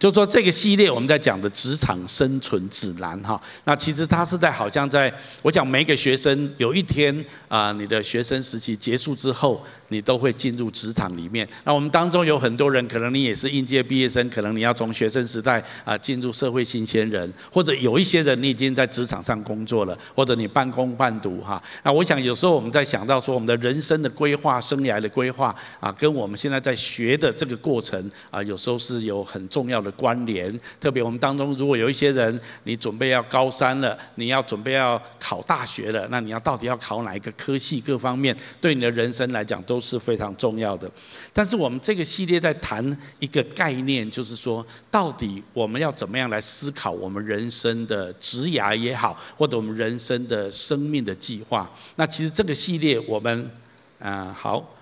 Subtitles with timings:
[0.00, 5.12] 就说这个系列我们在讲的职场生存指南哈，那其实它是在好像在
[5.42, 7.14] 我讲每个学生有一天
[7.48, 11.46] 啊，你的学生时期结束之后，你都会进入职场里面。
[11.62, 21.62] 那我们当中有很多人，可能你也是应届毕业生，可能你要从学生时代啊进入社会新鲜人，或者有一些人你已经在职场上工作了，或者你半工半读哈。
[21.84, 29.90] 那我想有时候我们在想到说我们的人生的规划、生涯的规划啊，跟我们现在在学的这个过程啊，有时候是有很重要的。
[29.90, 37.80] 关联，特别我们当中，如果有一些人，你准备要高三了，你要准备要考大学了，那你要到底要考哪一个科系？
[37.80, 40.90] 各方面对你的人生来讲都是非常重要的。
[41.32, 42.84] 但是我们这个系列在谈
[43.18, 51.70] 一个概念，就是说，到底我们要怎么样来思考我们人生的职涯也好，或者我们人生的生命的计划？
[51.96, 53.50] 那其实这个系列我们，
[53.98, 54.76] 啊，好。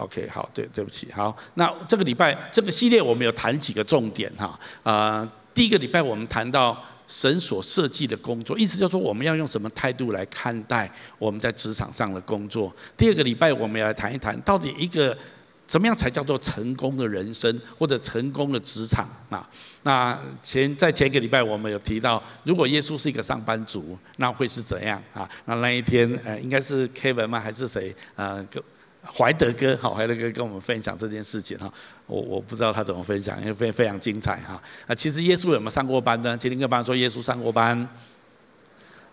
[0.00, 12.72] OK，好，对，对不起，好，那这个礼拜这个系列我们有谈几个重点哈，呃，第一个礼拜我们谈到神所设计的工作，意思就是说我们要用什么态度来看待我们在职场上的工作。
[12.96, 15.16] 第二个礼拜我们要来谈一谈，到底一个
[15.66, 19.48] 怎么样才叫做成功的人生或者成功的职场啊？
[19.84, 25.28] 那前在前一个礼拜我们有提到，如果耶稣是一个上班族，那会是怎样啊？
[25.46, 27.40] 那那一天呃，应该是 Kevin 吗？
[27.40, 27.94] 还是谁？
[28.16, 28.46] 呃，
[29.10, 31.72] 怀德哥，好，怀德哥跟我们分享这件事情哈，
[32.06, 34.62] 我我不知道他怎么分享，因为非非常精彩哈。
[34.86, 36.36] 啊，其实耶稣有没有上过班呢？
[36.36, 37.76] 今天跟班说耶稣上过班，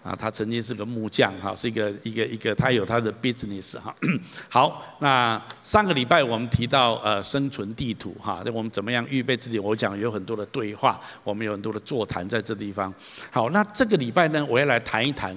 [0.04, 3.96] 啊，他曾经是个木匠哈，是一个一个一个，他有他的 business 哈。
[4.50, 9.58] 好，那上个礼拜我们提到呃生存地图哈，那我们怎么样预备自己？
[9.58, 12.94] 我讲有很多的对话，我们有很多的座谈在这地方。
[13.32, 15.36] 好，那这个礼拜呢，我要来谈一谈。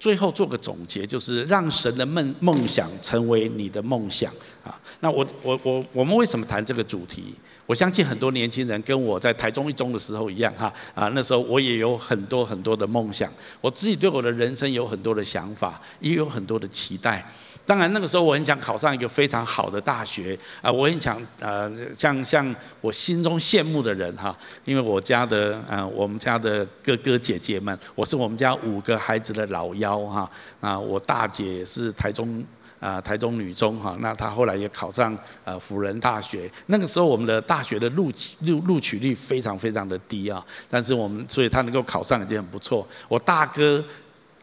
[0.00, 4.32] 最后做个总结，就是让神的梦梦想成为你的梦想
[4.64, 4.80] 啊！
[5.00, 7.34] 那我我我我们为什么谈这个主题？
[7.66, 17.22] 我相信很多年轻人跟我在台中一中的时候一样哈啊，那时候我也有很多很多的梦想，我自己对我的人生有很多的想法，也有很多的期待。
[17.70, 20.72] 当然，那个时候我很想考上一个非常好的大学啊！
[20.72, 30.28] 我很想呃，像像我心中羡慕的人哈，因为我家的呃，我们家的哥哥姐姐们，我是我们家五个孩子的老幺哈
[30.60, 30.76] 啊！
[30.76, 32.44] 我大姐是台中
[32.80, 36.50] 啊，台中女中哈，那她后来也考上呃辅仁大学。
[36.66, 42.84] 那个时候我们的大学的录取录录取率非常非常的低啊，但是我们所以她能够考上已经很不错。
[43.06, 43.84] 我大哥。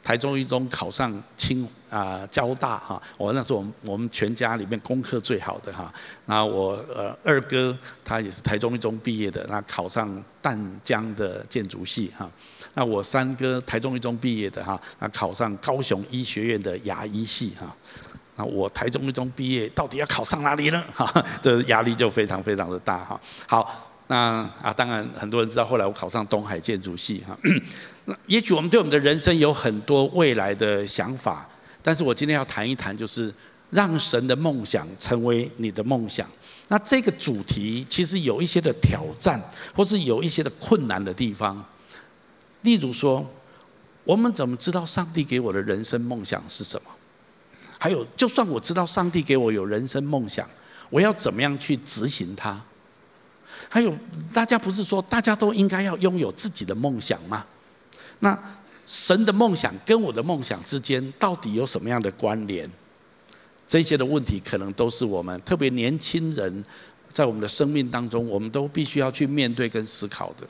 [0.04, 5.94] 台中一中考上清啊交大哈，我那是我们我们全家里面功课最好的哈。
[6.26, 12.30] 那我呃二哥他也是台中一中毕业的，那考上淡江的建筑系哈。
[12.74, 17.74] 那我三哥台中一中毕业的哈，那考上高雄医学院的牙医系哈。
[18.36, 20.84] 那我台中一中毕业，到底要考上哪里呢？
[20.94, 23.20] 哈，这压力就非常非常的大哈。
[23.48, 23.84] 好。
[24.10, 27.38] 那啊，当然很多人知道，后来我考上东海建筑系哈。
[28.06, 31.46] 那也许我们对我们的人生有很多未来的想法，
[31.88, 33.34] 但是我今天要谈一谈，就是
[33.70, 36.30] 让神的梦想成为你的梦想。
[36.68, 39.42] 那这个主题其实有一些的挑战，
[39.74, 41.64] 或是有一些的困难的地方。
[42.64, 43.26] 例如说，
[44.04, 46.92] 我们怎么知道上帝给我的人生梦想是什么？
[47.80, 50.46] 还有，就算我知道上帝给我有人生梦想，
[50.90, 52.62] 我要怎么样去执行它？
[53.70, 53.98] 还有，
[54.34, 57.46] 大家不是说大家都应该要拥有自己的梦想吗？
[58.20, 58.38] 那
[58.88, 62.68] 神的梦想跟我的梦想之间到底有什么样的关联？
[63.68, 66.64] 这些的问题可能都是我们特别年轻人
[67.12, 70.48] 在我们的生命当中，我们都必须要去面对跟思考的。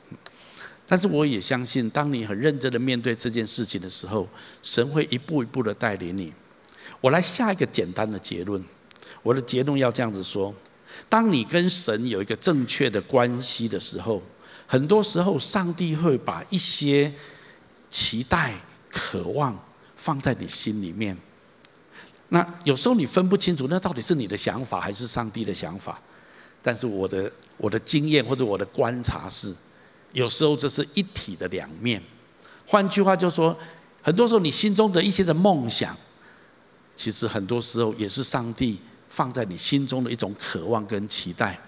[0.86, 4.26] 但是我也相信，当你很认真的面对这件事情的时候，
[4.62, 6.32] 神会一步一步的带领你。
[7.00, 8.64] 我来下一个简单的结论，
[9.24, 10.54] 我的结论要这样子说。
[11.08, 14.22] 当你跟神有一个正确的关系的时候，
[14.66, 17.12] 很多时候上帝会把一些
[17.90, 18.54] 期待、
[18.90, 19.58] 渴望
[19.96, 21.16] 放在你心里面。
[22.28, 26.00] 那有时候你分不清楚，那到底是你的想法还是上帝的想法？
[26.62, 29.54] 但是我的我的经验或者我的观察是，
[30.12, 32.02] 有时候这是一体的两面。
[32.66, 33.56] 换句话就说，
[34.02, 35.96] 很多时候你心中的一些的梦想，
[36.94, 38.80] 其实很多时候也是上帝。
[39.10, 41.58] 放在你心中的一种渴望跟期待，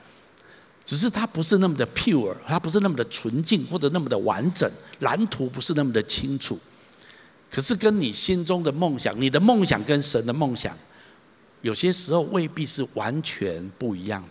[0.85, 4.69] 只是它不是那么的 pure，它不是那么的纯净或者那么的完整，
[5.01, 6.59] 蓝图不是那么的清楚。
[7.51, 10.77] 可是跟你心中的梦想，你的梦想跟神的梦想，
[11.63, 14.25] 有些时候未必是完全不一样。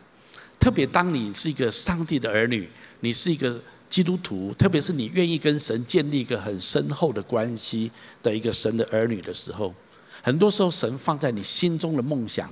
[0.60, 2.70] 特别当你是一个上帝的儿女，
[3.00, 7.90] 你是一个基督徒，特别是你愿意跟神建立一个很深厚的关系
[8.22, 9.74] 的一个神的儿女的时候，
[10.22, 12.52] 很多时候神放在你心中的梦想。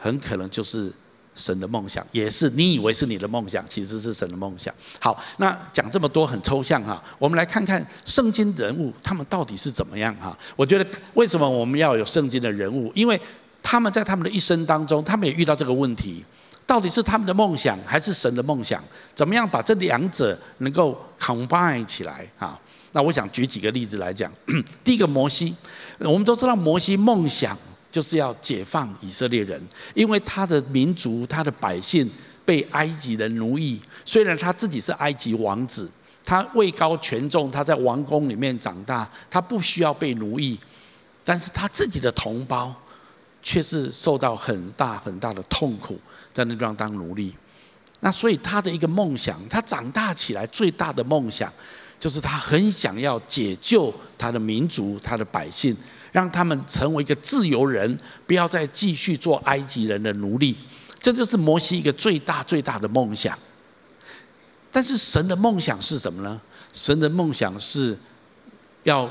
[0.00, 0.92] 很可能就是
[1.38, 4.74] 神的梦想，也是你以为是你的梦想，其实是神的梦想。
[5.00, 10.36] 好，那讲这么多很抽象哈，我们来看看圣经人物他们到底是怎么样哈？
[10.56, 12.92] 我觉得为什么我们要有圣经的人物？
[12.94, 13.18] 因为
[13.62, 16.24] 他们在他们的一生当中，他们也遇到这个问题：
[16.66, 18.82] 到底是他们的梦想还是神的梦想？
[19.14, 22.58] 怎么样把这两者能够 combine 起来啊？
[22.92, 24.32] 那我想举几个例子来讲。
[24.82, 25.54] 第一个摩西，
[26.00, 27.56] 我们都知道摩西梦想。
[27.98, 29.60] 就是要解放以色列人，
[29.92, 32.08] 因为他的民族、他的百姓
[32.44, 33.80] 被埃及人奴役。
[34.04, 35.90] 虽然他自己是埃及王子，
[36.24, 40.56] 他位高权重，他在王宫里面长大，他不需要被奴役，
[41.24, 42.72] 但是他自己的同胞
[43.42, 45.98] 却是受到很大很大的痛苦，
[46.32, 47.34] 在那地方当奴隶。
[47.98, 51.52] 那所以他的一个梦想，他长大起来最大的梦想，
[51.98, 55.76] 就是他很想要解救他的民族、他的百姓。
[56.12, 60.56] 让他们成为一个自由人，不要再继续做埃及人的奴隶，
[61.00, 63.38] 这就是摩西一个最大最大的梦想。
[64.70, 66.40] 但是神的梦想是什么呢？
[66.72, 67.96] 神的梦想是
[68.84, 69.10] 要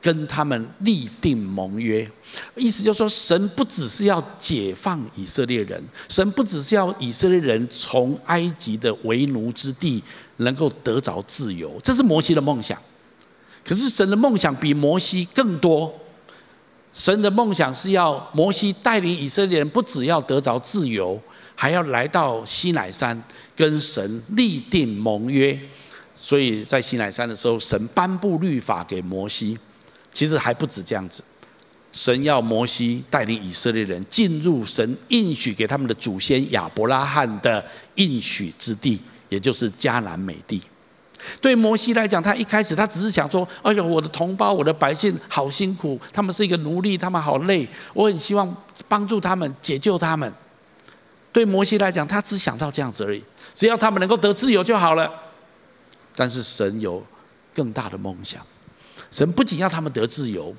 [0.00, 2.08] 跟他们立定盟约，
[2.54, 10.02] 意思就是说，神不只是要解放以色列人，神不只是要以色列人从埃及的为奴之地
[10.38, 12.78] 能够得着自由，这是摩西的梦想。
[13.64, 15.94] 可是神的梦想比摩西更多。
[16.92, 21.20] 神的梦想是要摩西带领以色列人，不只要得着自由，
[21.54, 23.20] 还要来到西乃山
[23.54, 25.58] 跟神立定盟约。
[26.16, 29.56] 所以在西乃山的时候，神颁布律法给摩西。
[30.12, 31.22] 其实还不止这样子，
[31.92, 37.64] 神要摩西带领以色列人进入神应许给他们的祖先亚伯拉罕的
[37.94, 40.60] 应许之地，也就是迦南美地。
[41.40, 48.54] 对摩西来讲，他一开始他只是想说：“哎呦，我的同胞，我的百姓好辛苦，他们是一个奴隶，他们好累，我很希望
[48.88, 50.32] 帮助他们，解救他们。”
[51.32, 53.22] 对摩西来讲，他只想到这样子而已，
[53.54, 55.08] 只要他们能够得自由就好了。
[56.16, 57.00] 但是神有
[57.54, 58.44] 更大的梦想，
[59.10, 60.54] 神不仅要他们得自由，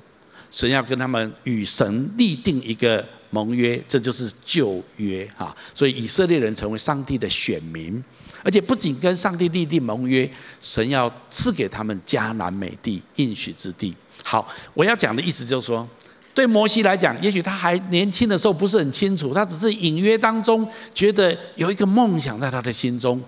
[0.50, 5.54] 神要跟他们与神立定一个盟约，这就是旧约哈。
[5.74, 8.02] 所以以色列人成为上帝的选民。
[8.42, 10.28] 而且不仅跟上帝立定盟约，
[10.60, 13.94] 神要赐给他们迦南美地应许之地。
[14.24, 15.88] 好，我要讲的意思就是说，
[16.34, 23.22] 对摩西来讲，也许他还年轻的时候不是很清楚，他只是隐约当中觉得有一个梦想在他的心中。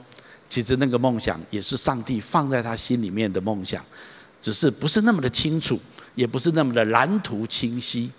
[0.49, 3.85] 其实那个梦想也是上帝放在他心里面的梦想，
[4.41, 5.81] 只是不是那么的清楚，
[6.15, 8.11] 也不是那么的蓝图清晰。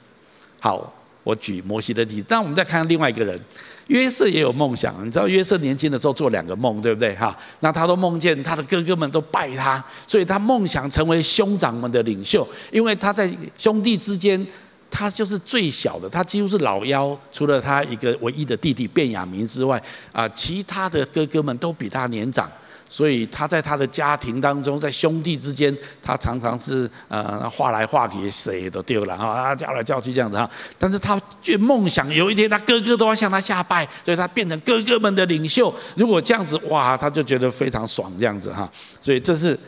[0.60, 0.94] 好，
[1.24, 3.40] 我举摩西的例子，那我们再看另外一个人。
[3.88, 7.16] 约瑟也有梦想，你知道约瑟年轻的时候做两个梦，对不对？
[7.16, 14.46] 哈，那他都梦见他的哥哥们都拜他，所以他梦想成为兄长们的领袖，因为他在兄弟之间，
[14.90, 22.50] 他就是最小的，他几乎是老幺，除了他一个唯一的弟弟卞雅明之外，啊，其他的哥哥们都比他年长。
[22.88, 30.50] 所以他在他的家庭当中，在兄弟之间，他常常是呃画来画去，谁都丢了啊，叫来叫去这样子哈。
[30.78, 35.74] 但是他却梦想有一天他哥哥都要向他下拜，所以他变成哥哥们的领袖。
[35.96, 38.70] 如果这样子哇，他就觉得非常爽这样子哈。
[39.02, 39.60] 所以这是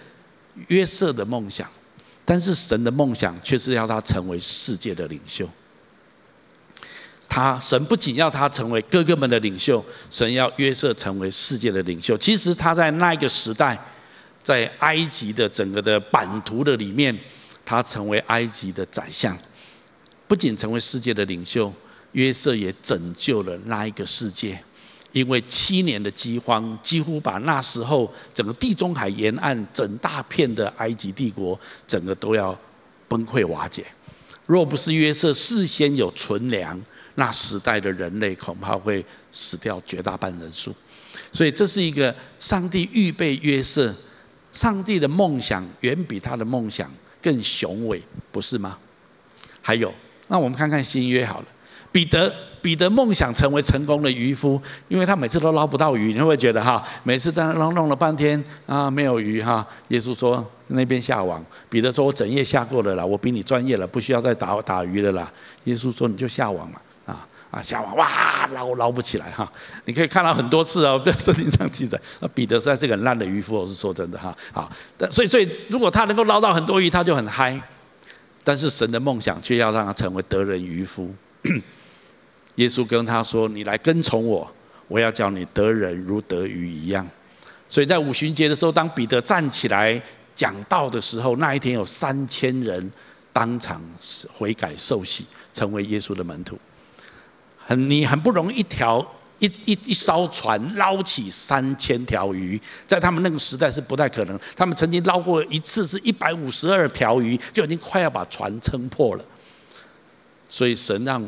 [0.67, 1.67] 约瑟的梦想，
[2.23, 5.47] 但是神的梦想却是要他成为世界的领袖。
[7.29, 12.17] 他神不仅要他成为哥哥们的领袖，神要约瑟成为世界的领袖。
[12.17, 13.77] 其实他在那个时代，
[14.41, 17.17] 在埃及的整个的版图的里面，
[17.65, 19.37] 他成为埃及的宰相，
[20.27, 21.71] 不仅成为世界的领袖，
[22.13, 24.57] 约瑟也拯救了那一个世界。
[25.13, 32.57] 因为七年的饥荒，几乎把那时候整个地中海沿岸整大片的埃及帝国，整个都要
[33.07, 33.85] 崩溃瓦解。
[34.45, 36.79] 若不是约瑟事先有存粮，
[37.19, 40.71] 那时代的人类恐怕会死掉绝大半人数，
[41.31, 43.91] 所以这是一个上帝预备约瑟，
[44.53, 46.87] 上帝的梦想远比他的梦想
[47.19, 47.99] 更雄伟，
[48.31, 48.77] 不是吗？
[49.63, 49.91] 还有，
[50.27, 51.45] 那我们看看新约好了，
[51.91, 52.31] 彼得，
[52.61, 59.67] 彼得梦想成为成功的渔夫，因为他每次都捞不到鱼，你会不会觉得哈，每次在弄弄了半天啊没有鱼哈？
[59.87, 65.33] 耶稣说那边下网，彼得说我整夜下过了啦，我比你专业了，不需要再打打鱼了啦。
[65.63, 66.79] 耶稣说你就下网嘛。
[67.49, 69.49] 啊，下网哇，捞捞不起来哈！
[69.85, 74.35] 你可以看到很多次哦，在圣经上记载，那彼得是在是个很烂的渔夫，我是说真的哈。
[74.51, 77.59] 好，但所以所以，如果他能够捞到很多鱼，他就很嗨。
[78.43, 81.13] 但是神的梦想却要让他成为得人渔夫。
[82.55, 84.49] 耶稣跟他说：“你来跟从我，
[84.87, 87.05] 我要叫你得人如得鱼一样。”
[87.67, 90.01] 所以在五旬节的时候，当彼得站起来
[90.33, 92.89] 讲道的时候，那一天有三千人
[93.33, 93.81] 当场
[94.33, 96.57] 悔改受洗，成为耶稣的门徒。
[97.67, 99.05] 很，你很不容易一条
[99.39, 104.39] 一一一艘船捞起三千条鱼，在他们那个时代是不太可能。
[104.55, 109.25] 他们曾经捞过一次是一百五十二条鱼，就已经快要把船撑破了。
[110.47, 111.23] 所以神让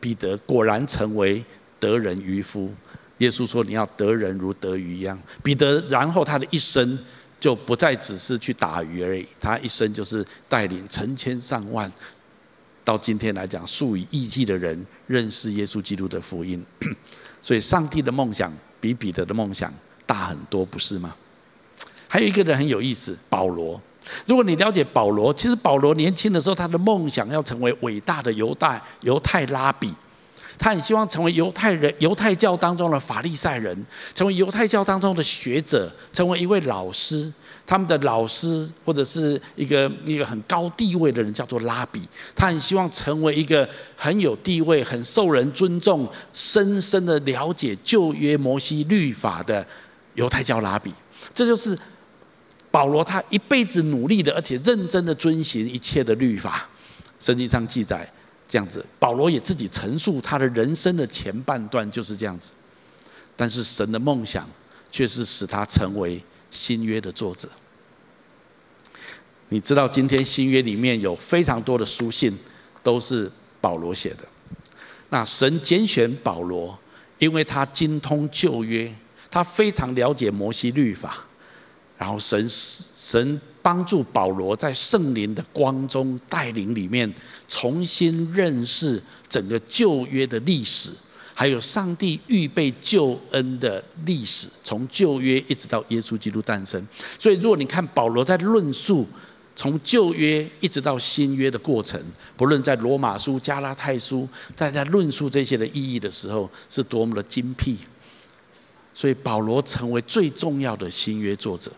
[0.00, 1.42] 彼得果然成为
[1.78, 2.74] 得人渔夫。
[3.18, 6.98] 耶稣说：“你要得人如得鱼一样。”彼得然后他的一生
[7.38, 11.90] 就不再只是去打鱼而已，他一生就是带领成千上万，
[12.84, 16.64] 到今天来讲数以亿计的人认识耶稣基督的福音。
[17.40, 19.72] 所以，上帝的梦想比彼得的梦想
[20.06, 21.14] 大很多，不是吗？
[22.06, 23.80] 还有一个人很有意思，保罗。
[24.26, 29.92] 如果你了解保罗，其实保罗年轻的时候，他的梦想要成为伟大的犹大犹太拉比，
[30.58, 33.74] 他很希望成为犹太人、犹太教当中的法利赛人，
[34.14, 37.32] 成为犹太教当中的学者，成为一位老师。
[37.66, 42.02] 他们的老师或者是一个一个很高地位的人叫做拉比，
[42.36, 43.66] 他很希望成为一个
[43.96, 49.66] 很有地位、很受人尊重、深深的了解旧约摩西律法的
[50.14, 50.92] 犹太教拉比。
[51.32, 51.78] 这就是
[52.70, 56.68] 保罗他一辈子努力的，而且认真的遵循一切的律法。
[57.18, 58.06] 圣经上记载
[58.46, 62.52] 这样子，保罗也自己陈述他的人生的前半段就是这样子。
[63.34, 64.46] 但是神的梦想
[64.90, 66.22] 却是使他成为。
[66.54, 67.48] 新约的作者，
[69.48, 72.32] 你知道今天新约里面有非常多的书信
[72.82, 73.30] 都是
[73.60, 74.18] 保罗写的。
[75.10, 76.78] 那神拣选保罗，
[77.18, 78.94] 因为他精通旧约，
[79.30, 81.26] 他非常了解摩西律法，
[81.98, 87.12] 然后神神帮助保罗在圣灵的光中带领里面，
[87.48, 90.90] 重新认识整个旧约的历史。
[91.34, 96.86] 还有上帝预备救恩的历史，从旧约一直到耶稣基督诞生。
[97.18, 99.04] 所以，如果你看保罗在论述
[99.56, 102.00] 从旧约一直到新约的过程，
[102.36, 107.76] 不论在罗马书、加拉太书，在在论述这些的意义的时候，是多么的精辟。
[108.94, 111.72] 所以，保罗成为最重要的新约作者。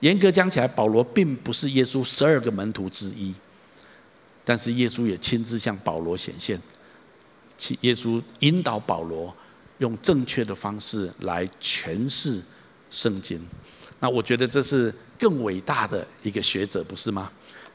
[0.00, 3.32] 严格讲起来，保罗并不是耶稣十二个门徒之一，
[4.44, 6.60] 但是耶稣也亲自向保罗显现。
[7.80, 9.34] 耶稣引导保罗
[9.78, 12.40] 用正确的方式来诠释
[12.90, 13.40] 圣经，
[14.00, 17.30] 那我觉得这是更伟大的一个学者，不是吗？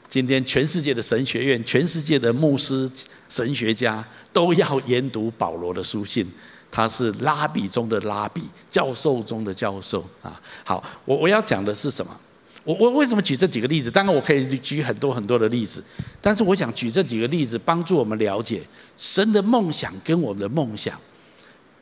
[0.08, 2.90] 今天全世界的神学院、全世界的牧师、
[3.28, 6.26] 神学家都要研读保罗的书信，
[6.70, 10.40] 他是拉比中的拉比，教授中的教授啊。
[10.64, 12.20] 好，我我要讲的是什么？
[12.62, 13.90] 我我为什么举这几个例子？
[13.90, 15.82] 当然我可以举很多很多的例子，
[16.20, 18.62] 但是我想举这几个例子，帮助我们了解
[18.98, 21.00] 神的梦想跟我们的梦想，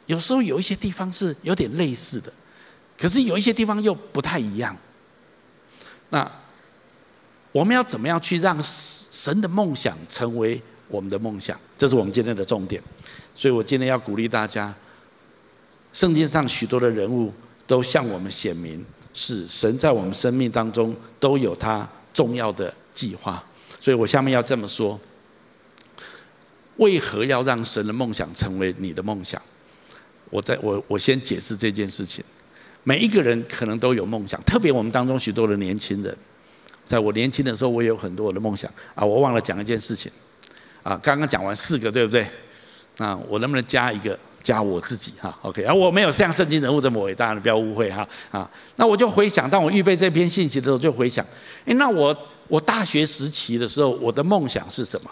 [0.06, 2.32] 有时候有一些地方是有点类似的，
[2.96, 4.76] 可是有一些地方又不太一样。
[6.10, 6.30] 那
[7.50, 11.58] 我们要怎么样去让神的梦想成为我们的梦想？
[11.76, 12.80] 这是我们今天的重点。
[13.34, 14.72] 所以我今天要鼓励大家，
[15.92, 17.32] 圣经上许多的人物
[17.66, 18.84] 都向我们显明。
[19.18, 23.42] 是神在我们生命当中都有他重要的计划，
[23.80, 24.96] 所以我下面要这么说：
[26.76, 29.42] 为何要让神的梦想成为你的梦想？
[30.30, 32.24] 我在我我先解释这件事情。
[32.84, 36.16] 每一个人可能都有梦想，特别我们当中许多的年轻人，
[36.84, 39.04] 在我年轻的时候，我也有很多我的梦想啊。
[39.04, 40.12] 我忘了讲一件事情
[40.84, 42.24] 啊，刚刚讲完四个，对不对？
[42.98, 44.16] 那我能不能加一个？
[44.42, 48.48] 加我自己哈，OK，而我没有像圣经人物这么伟大，你不要误会哈啊。
[48.76, 51.24] 那我就回想，当我预备这篇信息的时候，就回想，
[51.64, 52.16] 诶，那我
[52.48, 55.10] 我大学时期的时候，我的梦想是什么？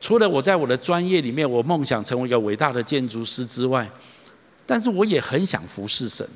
[0.00, 3.86] 除了我在我的专业里面，我梦想成为一个伟大的建筑师之外，
[4.64, 6.26] 但是我也很想服侍神。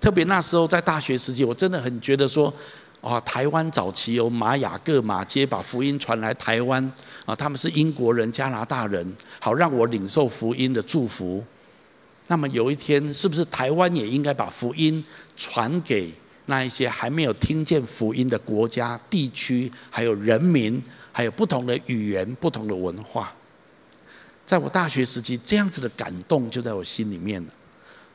[0.00, 2.52] 特别那时候在大学时期，我真的很觉得说。
[3.02, 6.92] 啊，台湾早期有马雅各、马偕把福音传来台湾
[7.24, 11.44] 啊，他们是英国人、加拿大人，好让我领受福音的祝福。
[12.26, 15.04] 那么有一天，是不是台湾也应该把福音
[15.36, 16.12] 传给
[16.46, 23.32] 那一些还没有听见福音的国家、地区，还有人民，还有不同的语言、不同的文化？
[24.44, 27.52] 在我大学时期，这样子的感动就在我心里面了。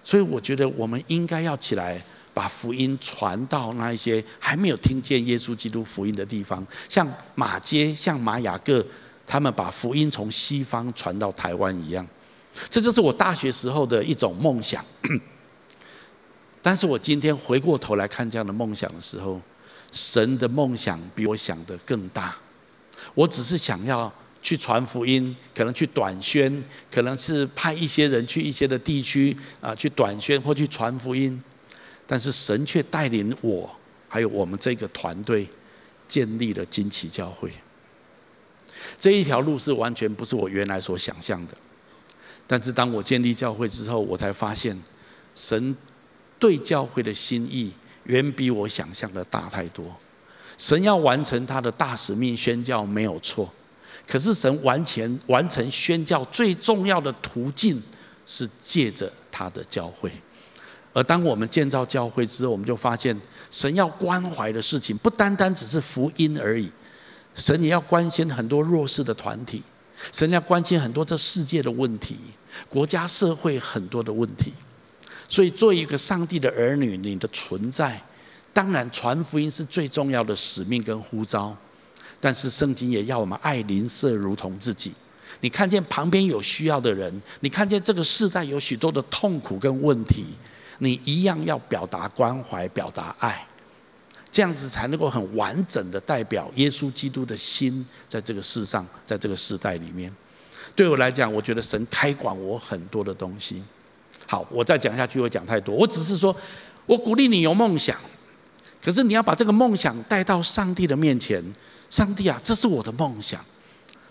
[0.04, 2.04] 所以我觉得我们应该要起来。
[2.34, 8.86] 把福音传到那一些还没有听见耶稣基督福音的地方，像马街、像马雅各，
[9.28, 12.08] 他们把福音从西方传到台湾一样。
[12.70, 14.84] 这就是我大学时候的一种梦想。
[16.62, 19.42] 但是我今天回过头来看这样的梦想的时候，
[19.92, 22.36] 神的梦想比我想的更大。
[23.16, 24.12] 我只是想要
[24.42, 31.42] 去传福音，可能去短宣，可能是派一些人去一些的地区啊，去短宣或去传福音。
[32.12, 33.74] 但是神却带领我，
[34.10, 35.48] 还有我们这个团队，
[36.10, 37.50] 建立了惊奇教会。
[39.00, 41.56] 这一条路是完全不是我原来所想象的。
[42.46, 44.77] 但是当我建立教会之后，我才发现，
[45.36, 45.74] 神
[46.38, 47.72] 对教会的心意
[48.03, 49.86] 远比我想象的大太多。
[50.58, 53.50] 神要完成他的大使命，宣教没有错。
[54.06, 57.82] 可是神完全完成宣教最重要的途径，
[58.25, 60.12] 是借着他的教会。
[60.94, 63.20] 而当我们建造教会之后，我们就发现，
[63.50, 66.70] 神要关怀的事情不单单只是福音而已，
[67.36, 69.64] 神也要关心很多弱势的团体，
[70.12, 72.18] 神要关心很多这世界的问题，
[72.68, 74.52] 国家社会很多的问题。
[75.30, 78.02] 所以，作为一个上帝的儿女，你的存在，
[78.52, 81.56] 当然传福音是最重要的使命跟呼召。
[82.20, 84.92] 但是圣经也要我们爱邻舍如同自己。
[85.40, 90.26] 你看见旁边有需要的人，你看见这个世代有许多的痛苦跟问题，
[90.84, 93.48] 你一样要表达关怀、表达爱，
[94.32, 100.12] 这样子才能够很完整的代表耶稣基督的心，在这个世上，在这个时代里面。
[100.76, 103.64] 对我来讲，我觉得神开广我很多的东西。
[104.26, 106.36] 好，我再讲下去会讲太多，我只是说，
[106.88, 107.96] 我鼓励你有梦想，
[108.82, 111.44] 可是你要把这个梦想带到上帝的面前。
[111.92, 113.40] 上帝啊，这是我的梦想。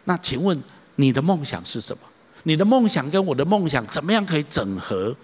[0.05, 0.63] 那请问
[0.97, 2.03] 你的梦想是什么？
[2.45, 5.17] 你的梦想跟我的梦想怎么样可以整合，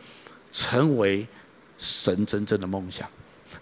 [0.51, 1.27] 成为
[1.79, 3.09] 神真正的梦想？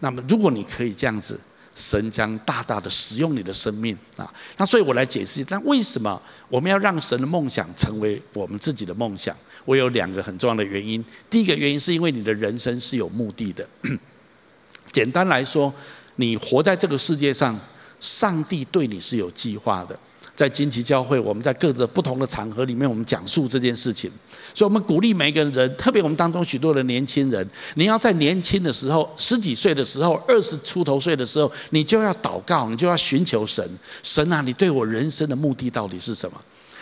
[0.01, 1.39] 那么，如果你可以这样子，
[1.75, 4.33] 神将大大的使用你的生命啊。
[4.57, 9.37] 那所以我来解释，那为什么我们要让神的梦想成为我们自己的梦想？
[9.65, 11.05] 我有两个很重要的原因。
[11.29, 13.69] 第一个原因是因为你的人生是有目的的。
[14.93, 15.73] 简单来说，
[16.17, 17.59] 你活在这个世界上。
[18.01, 19.99] 上帝对你是有计划的，
[20.37, 24.11] 在金旗教会，我们在各个不同的场合里面，我们讲述这件事情，
[24.53, 33.65] 所以我们鼓励每一个人，特别我们当中许多的年轻人，你要在年轻的时候，十几岁的时候，二十出头岁的时候，你就要祷告，你就要寻求神，
[34.03, 36.41] 神啊，你对我人生的目的到底是什么？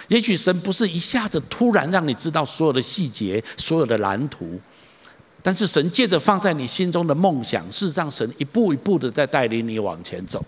[0.09, 4.59] 也许神不是一下子突然让你知道所有的细节，所有的蓝图，
[5.42, 10.42] 但是神借着放在你心中的梦想，事实上神一步一步的在带领你往前走。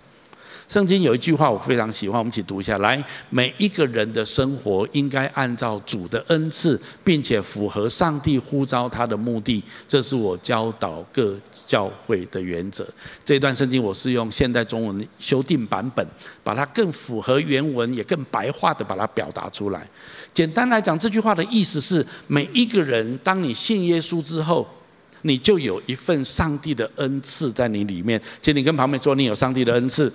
[0.66, 3.02] 圣经有一句话我非常喜欢，我们一起读一下来。
[3.30, 9.62] 每一个人的生活应该按照主的恩赐，并且符合上帝呼召他的目的。
[9.86, 12.86] 这是我教导各教会的原则。
[13.24, 16.04] 这段圣经我是用现代中文修订版本，
[16.42, 19.88] 把它更符合原文，也更白话的把它表达出来。
[20.32, 24.66] 简单来讲，这句话的意思是：每一个人，当你信耶稣之后，
[25.22, 28.20] 你就有一份上帝的恩赐在你里面。
[28.40, 30.12] 请你跟旁边说，你有上帝的恩赐。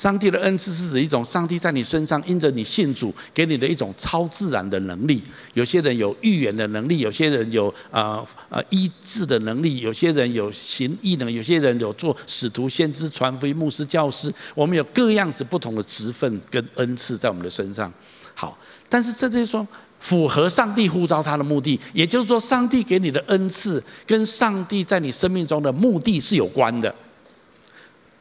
[0.00, 5.22] 上帝的恩赐是指一种上帝在你身上因着你信主给你的一种超自然的能力。
[5.52, 14.32] 有些人有预言的能力，有些人有啊啊医治的能力，有些人有行异能，有些人有做使徒、先知、传福音、牧师、教师。
[14.54, 17.92] 我们有各样子不同的职分跟恩赐在我们的身上。
[18.32, 18.56] 好，
[18.88, 26.94] 但是这就是说符合上帝呼召他的目的，也就是说，上帝给你的恩赐跟上帝在你生命中的目的是有关的。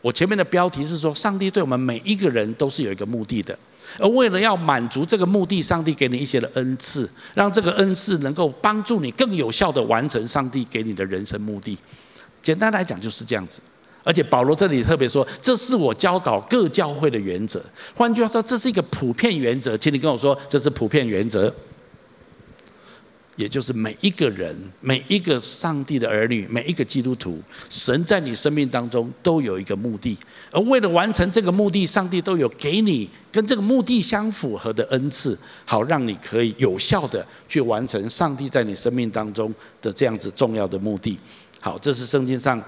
[0.02, 3.58] 我前面的标题是说，上帝对我们每一个人都是有一个目的的，
[3.98, 11.78] 而为了要满足这个目的，上帝给你一些的恩赐，让这个恩赐能够帮助你更有效地完成上帝给你的人生目的。
[12.42, 13.62] 简单来讲就是这样子。
[14.02, 17.62] 而且保罗这里特别说，这是我教导各教会的原则。
[17.94, 19.78] 换句话说，这是一个普遍原则。
[19.78, 21.54] 请你跟我说，这是普遍原则。
[23.40, 30.18] 也就是每一个人，每一个上帝的儿女，每一个基督徒，神在你生命当中都有一个目的，
[30.52, 41.18] 而为了完成这个目的，上帝都有给你跟这个目的相符合的恩赐，好让你可以有效的去完成上帝在你生命当中的这样子重要的目的。
[41.62, 42.62] 好，这是圣经上，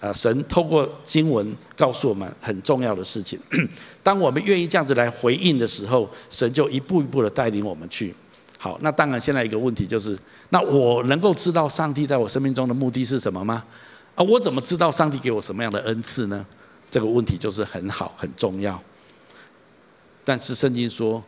[0.00, 3.38] 呃，神透过经文告诉我们很重要的事情。
[4.02, 8.12] 当我们愿意这样子来回应的时候，神就一步一步的带领我们去。
[8.64, 13.62] 好，那当然，现在一个问题就是，那我能够知道上帝在我生命中的目的是什么吗？
[14.14, 16.46] 啊，我怎么知道上帝给我什么样的恩赐呢？
[16.90, 18.82] 这个问题就是很好，很重要。
[20.24, 21.22] 但是圣经说，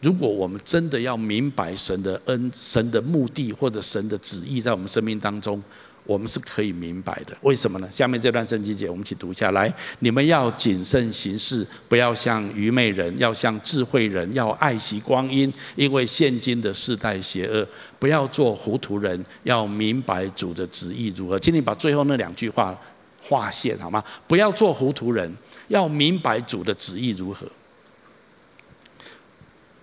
[0.00, 5.62] 如果我们真的要明白神的恩、神的目的或者神的旨意在我们生命当中。
[6.06, 7.88] 我们是可以明白的，为什么呢？
[7.90, 9.72] 下面这段圣经节，我们一起读下来。
[9.98, 17.66] 你们要谨慎行事，不要像愚昧人，要像智慧人，要爱惜光阴，因为现今的世代邪恶。
[17.98, 21.36] 不要做糊涂人，要明白主的旨意如何。
[21.38, 22.78] 请你把最后那两句话
[23.20, 24.04] 划线好吗？
[24.28, 25.34] 不要做糊涂人，
[25.66, 27.48] 要明白主的旨意如何。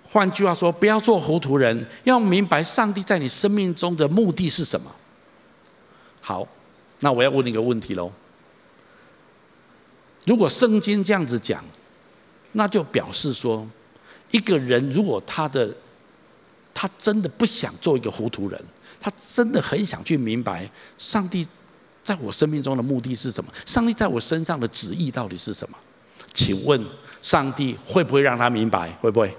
[0.09, 4.89] 换句话说，不要做糊涂人，要明白上帝在你生命中的目的是什么。
[6.25, 6.47] 好，
[7.01, 8.09] 那我要问你一个问题喽。
[10.25, 11.62] 如果圣经这样子讲，
[12.53, 13.67] 那就表示说，
[14.31, 15.69] 一个人如果他的
[16.73, 18.65] 他真的不想做一个糊涂人，
[19.01, 21.45] 他真的很想去明白上帝
[22.01, 25.77] 在我生命中的目的是什么，上帝在我身上的旨意到底是什么？
[26.33, 26.81] 请问
[27.21, 28.89] 上帝会不会让他明白？
[29.01, 29.38] 会不会？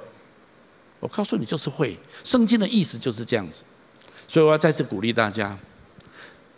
[1.00, 1.98] 我告诉你，就是会。
[2.22, 3.64] 圣经的意思就是这样子，
[4.28, 5.58] 所以我要再次鼓励大家：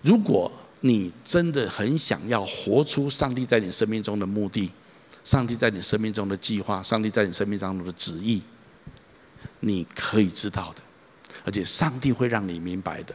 [0.06, 0.50] 如果
[0.82, 4.70] 你真的很想要活出上帝在你生命中的目的，
[5.24, 8.40] 上帝在你生命中的计划，上帝在你生命当中的旨意，
[9.58, 10.82] 你可以知道的，
[11.44, 13.12] 而且上帝会让你明白的。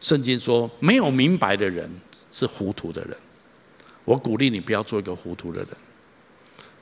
[0.00, 1.90] 圣经说，没有明白的人
[2.30, 3.16] 是糊涂的人。
[4.04, 5.68] 我鼓励你不要做一个糊涂的人。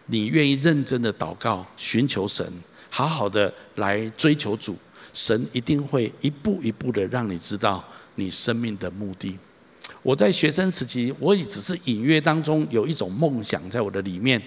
[0.05, 2.47] 你愿意认真的祷告，寻求神。
[2.91, 4.77] 好好的来追求主，
[5.15, 7.83] 神一定会一步一步的让你知道
[8.17, 9.39] 你生命的目的。
[10.03, 14.41] 我在学生时期，我也只是隐约当中有一种梦想在我的里面，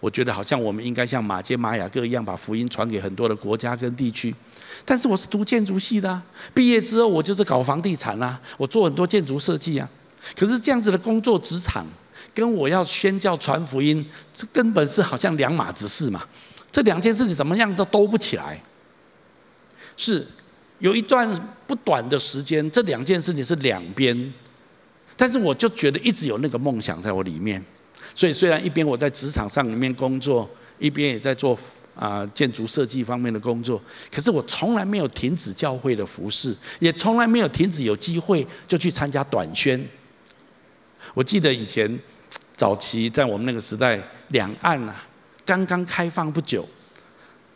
[0.00, 4.34] 我觉得好像我们应该像马偕马雅各一样，把福音传给很多的国家跟地区。
[4.84, 6.20] 但是我是读建筑系的，
[6.54, 9.88] 毕业之后我就是搞房地产啊，我做很多建筑设计啊。
[10.34, 11.86] 可是这样子的工作职场，
[12.34, 16.22] 跟我要宣教传福音，这根本是好像两码子事嘛。
[16.70, 18.58] 这两件事情怎么样都兜不起来，
[19.96, 20.26] 是
[20.82, 21.30] 有一段
[21.64, 24.34] 不短的时间，这两件事情是两边，
[25.16, 27.64] 但是我就觉得一直有那个梦想在我里面，
[28.16, 31.56] 所以虽然一边我在职场上里面工作，一边也在做
[31.94, 39.80] 啊建筑设计方面的工作，可是我从来没有停止教会的服事，也从来没有停止有机会就去参加短宣。
[41.14, 41.96] 我记得以前
[42.56, 45.06] 早期在我们那个时代，两岸啊。
[45.44, 46.68] 刚刚开放不久，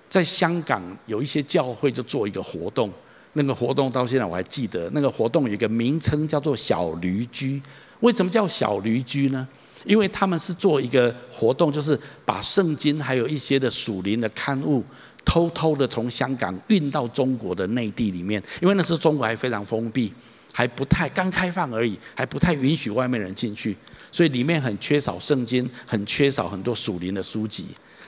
[0.09, 2.93] 在香港有一些教会就做一个活动，
[3.39, 7.61] 那个活动到现在我还记得，那个活动有一个名称叫做“小驴居”。
[8.01, 9.47] 为什么叫小驴居呢？
[9.85, 14.83] 因为他们是做一个活动，就是把圣经还有一些的属灵的刊物，
[15.25, 18.43] 偷偷的从香港运到中国的内地里面。
[18.61, 20.13] 因为那时候中国还非常封闭，
[20.53, 23.77] 还不太刚开放而已，还不太允许外面人进去。
[24.11, 27.67] 所以里面很缺少圣经，很缺少很多属灵的书籍。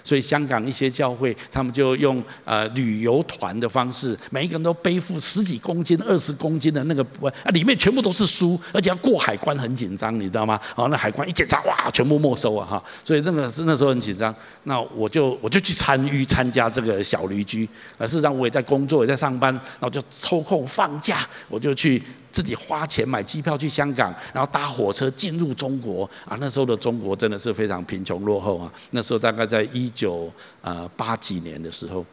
[0.08, 10.58] 所以香港一些教会，他们就用呃旅游团的方式，每一个人都背负十几公斤、二十公斤的那个，啊，里面全部都是书，而且要过海关很紧张，你知道吗？
[10.68, 12.66] 然后，那海关一检查，哇，全部没收啊！
[12.66, 14.34] 哈，所以那个是那时候很紧张。
[14.62, 17.68] 那我就我就去参与参加这个小驴居，
[17.98, 22.02] 啊，事实上我也在工作，也在上班，然后就抽空放假，我就去。
[22.38, 26.38] 自己花钱买机票去香港，然后搭火车进入中国啊！
[26.38, 28.72] 那时候的中国真的是非常贫穷落后啊！
[28.92, 32.06] 那时候大概在一九呃八几年的时候，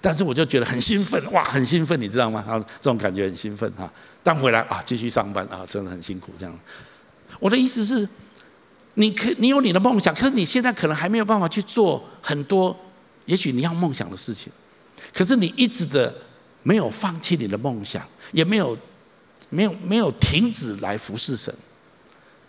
[0.00, 2.42] 但是我就觉得很兴奋，哇，很兴奋，你知道吗？
[2.48, 3.92] 啊，这种感觉很兴奋哈！
[4.22, 6.60] 但回来啊，继续上班啊，真的很辛苦这样。
[7.38, 8.08] 我的意思是，
[8.94, 12.74] 你可你有你的梦想，可是你现在可能还没有办法去做很多，
[13.26, 14.50] 也许你要梦想的事情，
[15.12, 16.10] 可是你一直的
[16.62, 18.02] 没有放弃你的梦想，
[18.32, 18.74] 也没有。
[19.50, 21.54] 没有没有停止来服侍神，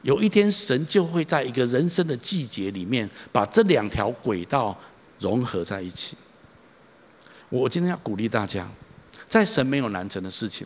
[0.03, 4.75] 有一天神就会在一个人生的季节里面，把这两条轨道
[5.19, 6.15] 融合在一起。
[7.49, 8.69] 我今天要鼓励大家，
[9.27, 10.65] 在神没有难成的事情，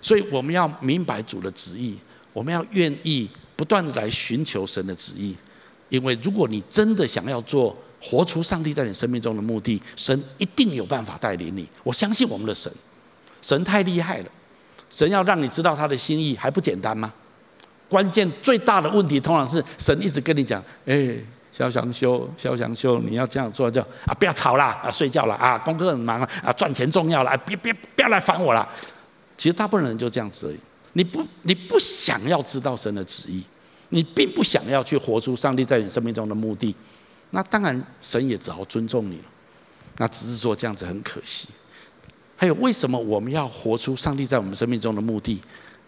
[0.00, 1.96] 所以我们要明白主的旨意，
[2.32, 5.36] 我们要愿意不断的来寻求神的旨意，
[5.90, 11.68] 因为如果你真的想要做活出上帝在你生命中的目的，神一定有办法带领你。
[11.82, 12.72] 我相信我们的神，
[13.42, 14.30] 神太厉害了。
[14.90, 17.12] 神要让你知道他的心意还不简单吗？
[17.88, 21.16] 关键最大的问题通常是神一直跟你讲：“哎，
[21.50, 28.68] 肖祥修，肖祥修，你要这样做，就啊，不要吵啦，啊，睡觉了啊，功课很忙啊，啊，赚钱重要了，啊，别别不要来烦我了。”
[29.38, 30.58] 其实大部分人就这样子而已。
[30.94, 33.42] 你不你不想要知道神的旨意，
[33.90, 36.74] 你并不想要去活出上帝在你生命中的目的，
[37.30, 39.24] 那当然神也只好尊重你了。
[39.96, 41.48] 那只是说这样子很可惜。
[42.40, 45.40] 还有，为什么我们要活出上帝在我们生命中的目的？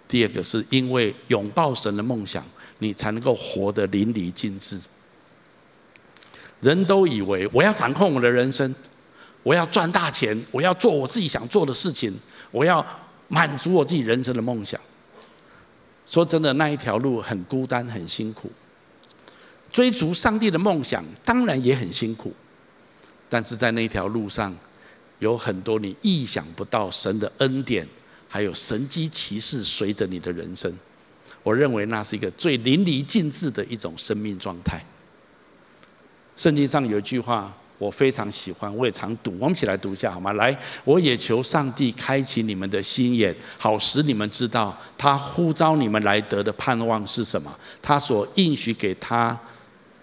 [0.08, 2.44] 第二个是因为拥抱神的梦想，
[2.80, 4.76] 你才能够活得淋漓尽致。
[6.60, 8.74] 人都以为我要掌控我的人生，
[9.44, 12.12] 我要赚大钱，我要做我自己想做的事情，
[12.50, 12.84] 我要
[13.28, 14.80] 满足我自己人生的梦想。
[16.04, 18.50] 说真的，那一条路很孤单，很辛苦。
[19.70, 22.34] 追逐上帝的梦想当然也很辛苦，
[23.28, 24.52] 但是在那条路上。
[25.20, 27.86] 有很多你意想不到神的恩典，
[28.28, 30.70] 还有神迹奇事随着你的人生。
[31.42, 34.84] 我认为那是一个最淋漓尽致的一种生命状态。
[36.36, 39.34] 圣经上有一句话，我非常喜欢，我也常读。
[39.38, 40.32] 我们一起来读一下好吗？
[40.34, 49.38] 来，我也求上帝开启你们的心眼，好使你们知道他呼召你们来得的盼望是什么，他所应许给他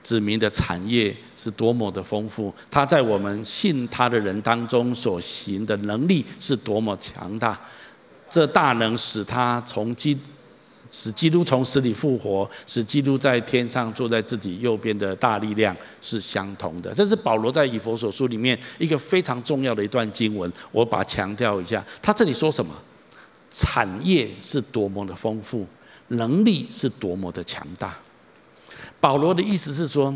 [0.08, 7.60] 子民的产业是多么的丰富，他在我们信他的人当中所行的能力是多么强大。
[8.30, 10.18] 这大能使他从基，
[10.90, 16.94] 使基督从死里复活，使基督在天上坐在自己右边的大力量是相同的。
[16.94, 21.86] 这是保罗在以弗所书里面一个非常重要的一段经文，我把强调一下。
[22.02, 22.74] 他这里说什么？
[23.52, 25.68] 产业是多么的丰富，
[26.08, 27.94] 能力是多么的强大。
[29.00, 30.16] 保罗的意思是说，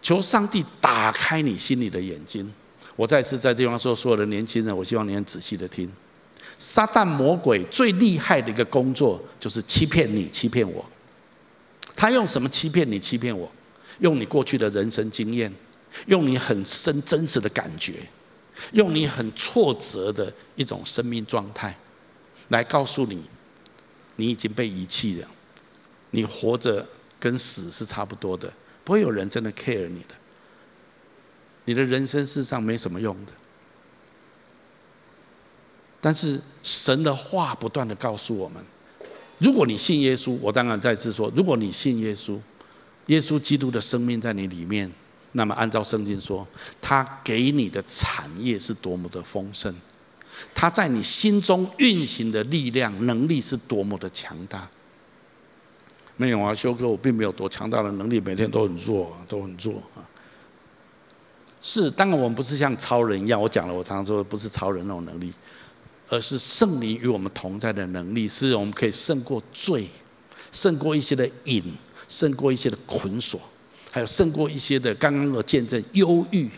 [0.00, 2.52] 求上帝打开你心里的眼睛。
[2.94, 5.90] 我再次在这地方说，所有的年轻人，我希望你很仔细的听。
[6.58, 10.84] 撒旦魔鬼最厉害的一个工作，就是欺骗你、欺骗我。
[11.94, 13.50] 他用什么欺骗你、欺骗我？
[13.98, 15.52] 用你过去的人生经验，
[16.06, 17.94] 用你很深真实的感觉，
[18.72, 21.76] 用你很挫折的一种生命状态，
[22.48, 23.22] 来告诉你，
[24.16, 25.28] 你已经被遗弃了，
[26.10, 26.86] 你活着
[27.18, 28.52] 跟死是差不多的，
[28.84, 30.14] 不会有人真的 care 你的，
[31.64, 33.32] 你的人生事实上没什么用的。
[36.00, 38.64] 但是神的话不断的告诉我们，
[39.38, 42.38] 如果你信耶稣，我当然再次说，如果你信耶稣，
[43.06, 44.92] 耶稣基督的生命在你里面，
[45.32, 46.46] 那么按照圣经说，
[46.80, 49.74] 他给你的产业是多么的丰盛，
[50.54, 54.68] 他在你心中运行的力量能力是多么的强大。
[56.16, 60.00] 没有啊，修哥，我并没有多强大的能力，每天都很弱，都很弱啊。
[61.60, 65.32] 是，当然我们不是像超人一样，我讲了，我常常说不是超人那种能力。
[66.08, 69.88] 而是圣灵与我们同在的能力，是我们可以胜过罪，
[70.52, 71.64] 胜过一些的瘾，
[72.08, 73.40] 胜过一些的捆锁，
[73.90, 76.48] 还有胜过一些的刚刚的见证忧郁。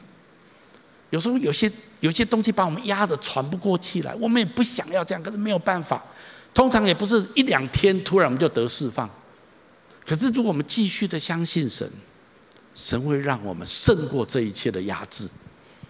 [1.09, 6.05] 有时候有些有些东西把我们压得喘不过气来，我们也不想要这样，可是没有办法。
[6.53, 9.09] 通常也不是一两天突然我们就得释放，
[10.09, 11.87] 可是如果我们继续的相信神，
[12.75, 15.29] 神会让我们胜过这一切的压制。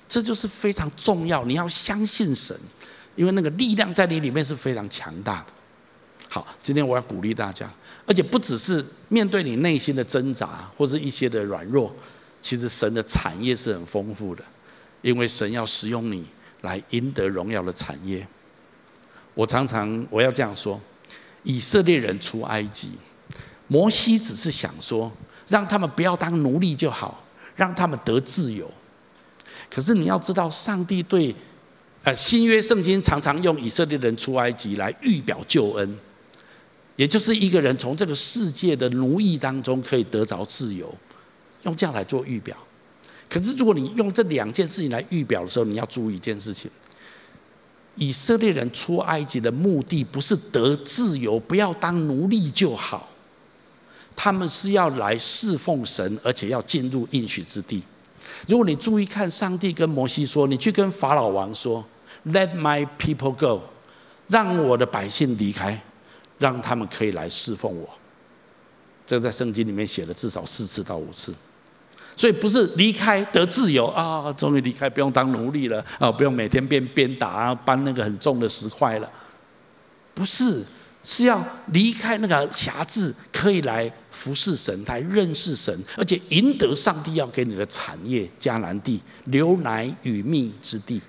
[0.08, 2.58] 这就是非常重要，你要相信神。
[3.14, 5.46] 因为那个力量在你里面是非常强大的。
[6.28, 7.68] 好，今天我要鼓励大家，
[8.06, 11.94] 而且不只是面对你内心的挣扎或是一些的软弱，
[12.40, 14.42] 其实神的产业是很丰富的，
[15.02, 16.26] 因为神要使用你
[16.62, 18.26] 来赢得荣耀的产业。
[19.34, 20.80] 我常常我要这样说：
[21.42, 22.92] 以色列人出埃及，
[23.68, 25.12] 摩西只是想说，
[25.48, 28.70] 让他们不要当奴隶就好，让他们得自由。
[29.70, 31.34] 可是你要知道，上帝对
[32.04, 35.98] 呃，新约圣经常常用以色列人出埃及来预表救恩，
[36.96, 40.94] 也就是一个人从这个世界的奴役当中可以得着自由，
[41.64, 42.56] 用这样来做预表。
[43.28, 46.70] 可是如果你用这两件事情来预表的时候，你要注意一件事情：
[47.96, 53.10] 以色列人出埃及的目的不是得自由，不要当奴隶就好，
[54.20, 57.80] 他们是要来侍奉神，而且要进入应许之地。
[58.48, 61.84] 如果你注意看，上帝跟摩西说：“你去跟法老王说
[62.26, 63.60] ，Let my people go，
[64.26, 65.80] 让我的百姓离开，
[66.36, 67.88] 让他们可以来侍奉我。”
[69.06, 71.32] 这个在圣经里面写了至少四次到五次，
[72.16, 79.08] 所以不是离开得自由啊，终于离开，不用当奴隶了啊，不用每天变鞭打，啊搬那个很重的石块了，
[80.12, 80.64] 不是。
[81.04, 91.00] 是要离开那个辖制，可以来服侍神，来认识神，而且赢得上帝要给你的产业——迦南地，流奶与蜜之地。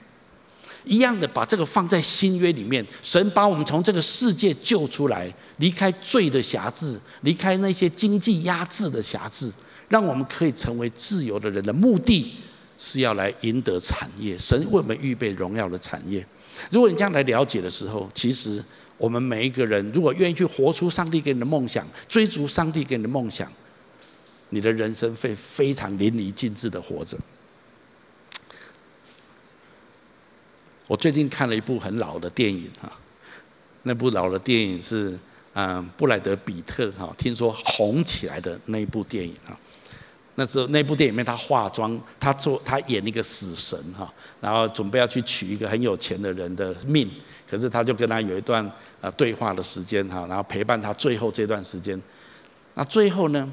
[0.86, 9.52] 一样的，把这个放在新约里面，神把我们从这个世界救出来，离开罪的辖制，离开那些经济压制的辖制，
[9.90, 12.34] 让我们可以成为自由的人的目的，
[12.78, 14.38] 是要来赢得产业。
[14.38, 16.26] 神为我们预备荣耀的产业。
[16.72, 18.64] 如果你这样来了解的时候，其实。
[19.00, 23.52] 我们每一个人，如果愿意去活出上帝给你的梦想，追逐上帝给你的梦想，
[24.50, 27.18] 你的人生会非常淋漓尽致的活着。
[30.88, 32.92] 我最近看了一部很老的电影哈，
[33.84, 35.18] 那部老的电影是
[35.54, 39.58] 嗯布莱德彼特哈，听说红起来的那一部电影哈。
[40.40, 47.12] 那时候那部电影里面他化妆，他做他演一个死神哈，然后准备要去取一个很有钱的人的命。
[47.46, 48.66] 可是他就跟他有一段
[49.02, 52.02] 呃对话的时间哈，然后陪伴他最后这段时间。
[52.76, 53.52] 那最后呢，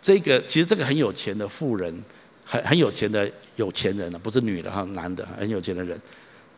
[0.00, 1.92] 这个其实这个很有钱的富人，
[2.44, 6.00] 很很有钱的有钱人呢，不是女的哈，男的很有钱的人。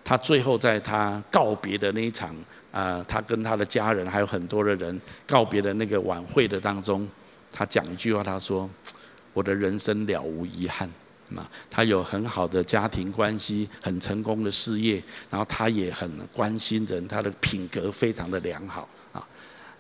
[0.05, 2.37] 他最后在他告别的那一场
[2.71, 7.09] 啊，他跟他的家人还有很多的人告别的那个晚会的当中，
[7.51, 8.69] 他讲一句话，他说
[9.35, 10.91] ：“我的人生了无遗憾。”
[11.31, 19.27] 那他有很好的家庭关系，很成功的事业，然后他也很关心人，他的品格非常的良好啊。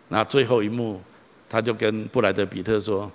[0.08, 1.00] 那最后一幕，
[1.48, 3.10] 他就跟布莱德彼特说：“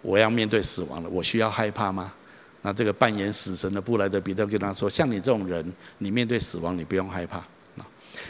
[0.00, 2.12] 我要面对死亡了，我需要害怕吗？
[2.62, 7.42] 那这个扮演死神的布莱德彼特跟他说：像你这种人，你面对死亡，你不用害怕。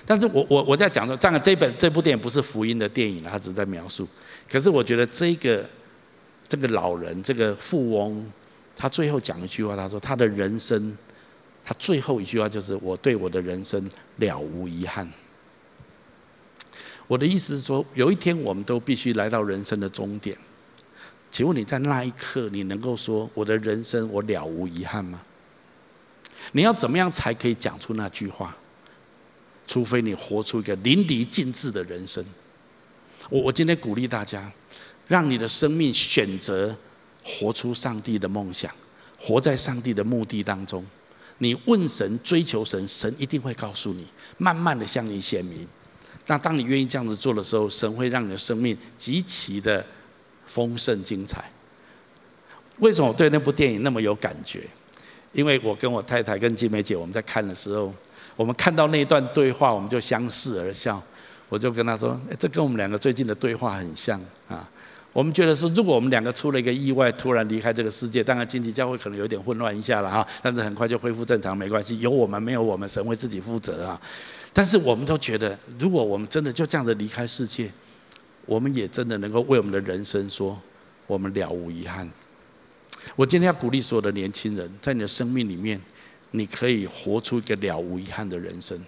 [0.04, 4.08] 但是我我我在讲说，这样这本这部电影不是福音的电影，他只是在描述。
[4.50, 5.64] 可是我觉得这个
[6.48, 8.30] 这个老人，这个富翁，
[8.76, 10.96] 他最后讲一句话，他说他的人生，
[11.64, 15.10] 他最后一句话就是我对我的人生了无遗憾。
[17.06, 20.36] 我的意思是说，有一天我们都必须来到人生的终点。
[21.30, 25.20] 请问你在那一刻，你能够说我的人生我了无遗憾吗？
[26.52, 28.56] 你要怎么样才可以讲出那句话？
[29.66, 32.24] 除非你活出一个淋漓尽致的人生。
[33.28, 34.48] 我我今天鼓励大家，
[35.08, 36.74] 让你的生命选择
[37.24, 38.70] 活出上帝的梦想，
[39.18, 40.84] 活在上帝的目的当中。
[41.38, 44.06] 你问神、追求神，神一定会告诉你，
[44.38, 45.66] 慢慢的向你显明。
[46.26, 49.84] 那当你愿意这样子做的时候，神会让你的生命极其的
[50.46, 51.44] 丰盛精彩。
[52.78, 54.62] 为什么我对那部电影那么有感觉？
[55.32, 57.92] 因为我跟我太太跟金梅姐我们在看的时候。
[58.34, 61.02] 我们看到那一段对话，我们就相视而笑。
[61.48, 64.68] 我就跟她说：“哎，这跟我们两个最近的对话很像啊。”
[65.16, 71.98] 我们觉得说，如果我们两个出了一个意外，突然离开这个世界，当然，经济教会可能有点混乱一下了哈，但是很快就恢复正常，没关系。
[72.00, 73.98] 有我们没有我们，神为自己负责啊。
[74.52, 77.72] 但是我们都觉得，如果我们真的就这样的离开世界，
[78.44, 80.60] 我们也真的能够为我们的人生说，
[81.06, 82.06] 我们了无遗憾。
[83.14, 85.80] 我今天要鼓励所有的年轻人，在你的生命里面。
[86.32, 88.78] 你可以活出一个了无遗憾的人生，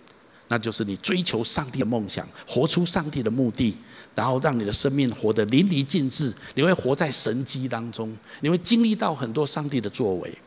[0.49, 3.75] 那就是你追求上帝的梦想，活出上帝的目的，
[4.19, 6.35] 然后让你的生命活得淋漓尽致。
[6.55, 10.39] 你会活在神迹当中，你会经历到很多上帝的作为。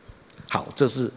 [0.49, 1.09] 好，这是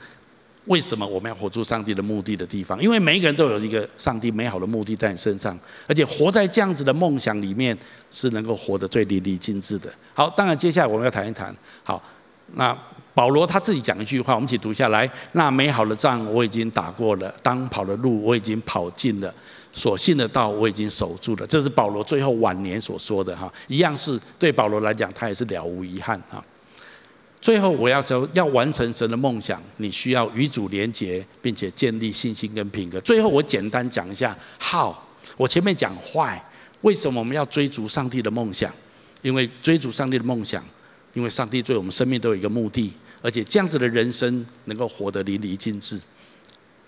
[0.66, 2.80] 为什么我们要活出上帝的目的的地方。
[2.80, 7.76] 因为每一个人都有一个上帝美好的目的在你身上，而且活在这样子的梦想里面，
[8.12, 9.92] 是能够活得最淋漓尽致的。
[10.14, 11.52] 好，当然接下来我们要谈一谈。
[11.82, 12.00] 好，
[12.52, 12.78] 那。
[13.14, 15.08] 保罗他自己讲一句话，我们一起读下来。
[15.34, 19.32] 那美好的仗我已经打过了，当跑的路我已经跑尽了，
[19.74, 21.46] 所信的道我已经守住了。
[21.46, 26.42] 这是保罗最后晚年所说的哈，一样是对保罗来讲，他也是了无遗憾哈。
[27.40, 32.98] 最后我要说，要完成神的梦想，你需要与主连结，并且建立信心跟品格。
[33.00, 34.94] 最后我简单讲一下 how，
[35.36, 36.38] 我前面讲 why，
[36.80, 38.72] 为什么我们要追逐上帝的梦想？
[39.20, 40.64] 因为追逐上帝的梦想，
[41.12, 42.92] 因为上帝对我们生命都有一个目的。
[43.20, 46.00] 而且这样子的人生能够活得淋漓尽致。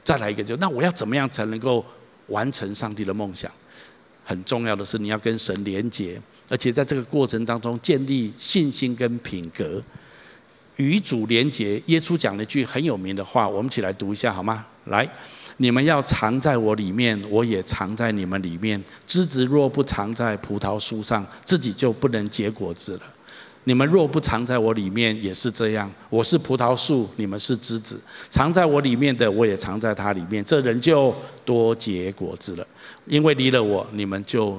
[0.04, 1.84] 再来一个，就那我要怎么样才能够
[2.28, 3.50] 完成上帝的梦想？
[4.24, 9.80] 很重要的是，你要跟神连结，而且在这个过程当中建立信心跟品格，
[10.76, 11.80] 与主连结。
[11.86, 14.66] 耶稣讲了一句很有名的话，我们一起来读一下好吗？
[14.86, 15.08] 来，
[15.58, 18.82] 你们要藏在我里面，我也藏在你们里面。
[19.06, 23.02] 枝子若不藏在葡萄树上，自己就不能结果子了。
[23.68, 25.90] 你们若不藏在我里面，也是这样。
[26.08, 27.98] 我是葡萄树，你们是枝子，
[28.30, 30.44] 藏在我里面的，我也藏在他里面。
[30.44, 31.12] 这人就
[31.44, 32.64] 多结果子了，
[33.06, 34.56] 因为离了我，你们就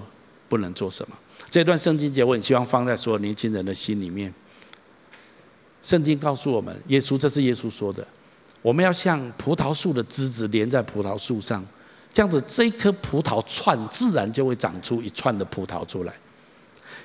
[0.50, 1.16] 不能做什么。
[1.50, 4.34] 这段圣经节，我很希望放在所有年轻人的心里面。
[5.82, 8.06] 圣经告诉我们，耶稣，这是耶稣说的，
[8.62, 11.66] 我们要像葡萄树的枝子连在葡萄树上，
[12.12, 16.14] 这样子，这一颗葡萄串自然就会长出一串的葡萄出来。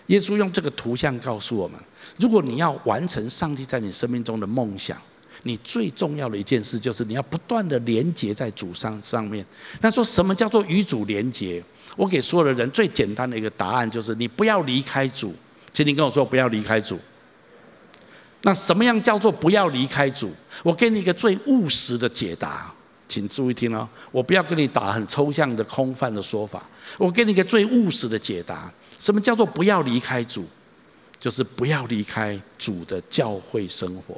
[0.09, 1.79] 耶稣用这个图像告诉我们。
[2.19, 4.97] 如果你要完成上帝在你生命中的梦想，
[5.45, 9.45] 你最重要的一件事就是你要不断的连接在主上上面。
[9.81, 11.63] 那说什么叫做与主连接？
[11.97, 15.35] 我给所有的人最简单的一个答案就是：你不要离开主。
[15.73, 16.99] 请你跟我说不要离开主。
[18.43, 20.31] 那什么样叫做不要离开主？
[20.63, 22.73] 我给你一个最务实的解答，
[23.09, 23.89] 请注意听哦。
[24.11, 26.63] 我不要跟你打很抽象的空泛的说法，
[26.99, 28.71] 我给你一个最务实的解答。
[28.99, 30.45] 什么叫做不要离开主？
[31.23, 34.17] 就是不要离开主的教会生活。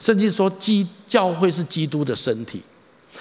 [0.00, 2.60] 圣经说，基教会是基督的身体。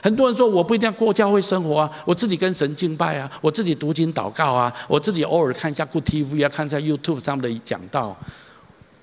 [0.01, 8.17] 很多人说，我不一定要过教会生活啊，我自己跟神敬拜啊，我自己读经祷告啊，我自己偶尔看一下 Good TV 啊，看一下 YouTube 上面的讲道。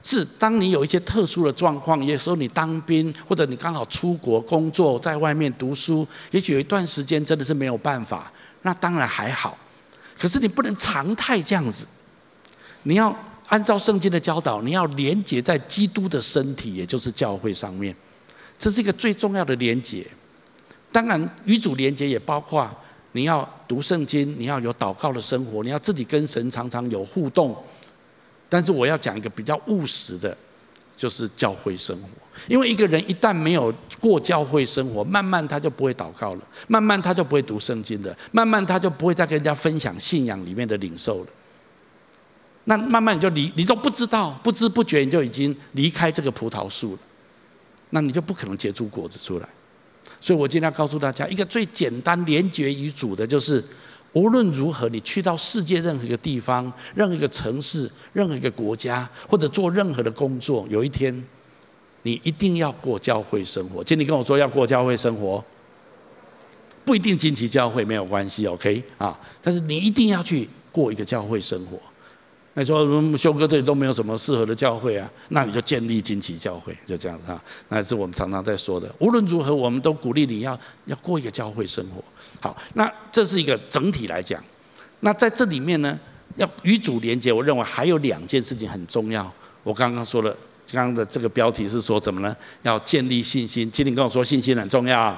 [0.02, 8.32] 是，当你有一些特殊的状况，有时候你当兵，或者你刚好出国工作，在外面读书，也许有一段时间真的是没有办法，
[8.62, 9.56] 那当然还好。
[10.18, 11.86] 可是你不能常态这样子。
[12.84, 13.14] 你要
[13.48, 17.94] 按照圣经的教导，你要连接在基督的身体，也就是教会上面，
[18.58, 20.06] 这是一个最重要的连接。
[20.90, 22.70] 当然，与主连接也包括
[23.12, 27.56] 你要读圣经，你要有祷告的生活，你要自己跟神常常有互动。
[28.48, 30.34] 但是我要讲一个比较务实的，
[30.96, 32.08] 就是教会生活。
[32.48, 41.26] 因为一个人一旦没有过教会生活，慢慢他就不会祷告了，慢慢他就不会读圣经了，慢慢他就不会再跟人家分享信仰里面的领受了。
[42.68, 46.98] 那慢慢你就离，你都不知道，不知不觉你就已经离开这个葡萄树了，
[47.90, 49.48] 那你就不可能结出果子出来。
[50.20, 53.64] 所以我今天要告诉大家，一个最简单连结于主的，就是
[54.12, 61.24] 无论如何，你去到世界任何一个地方、任何一个城市、任何一个国家，或者做任何的工作，有一天
[62.02, 63.82] 你一定要过教会生活。
[63.82, 65.42] 今天你跟我说要过教会生活，
[66.84, 69.18] 不一定近期教会没有关系，OK 啊？
[69.40, 71.78] 但是你一定要去过一个教会生活。
[72.58, 77.40] 你说修哥这里都没有什么适合的教会啊，那你就建立惊奇教会，就这样子啊。
[77.68, 78.92] 那是我们常常在说的。
[78.98, 82.02] 无论如何，我们都鼓励你要要过一个教会生活。
[82.40, 84.42] 好，那这是一个整体来讲。
[85.00, 85.96] 那在这里面呢，
[86.34, 89.32] 要与主连接，我认为还有两件事情很重要。
[89.62, 90.36] 我刚刚说了，
[90.72, 92.36] 刚刚的这个标题是说什么呢？
[92.62, 93.70] 要建立信心。
[93.70, 95.16] 请你跟我说，信心很重要。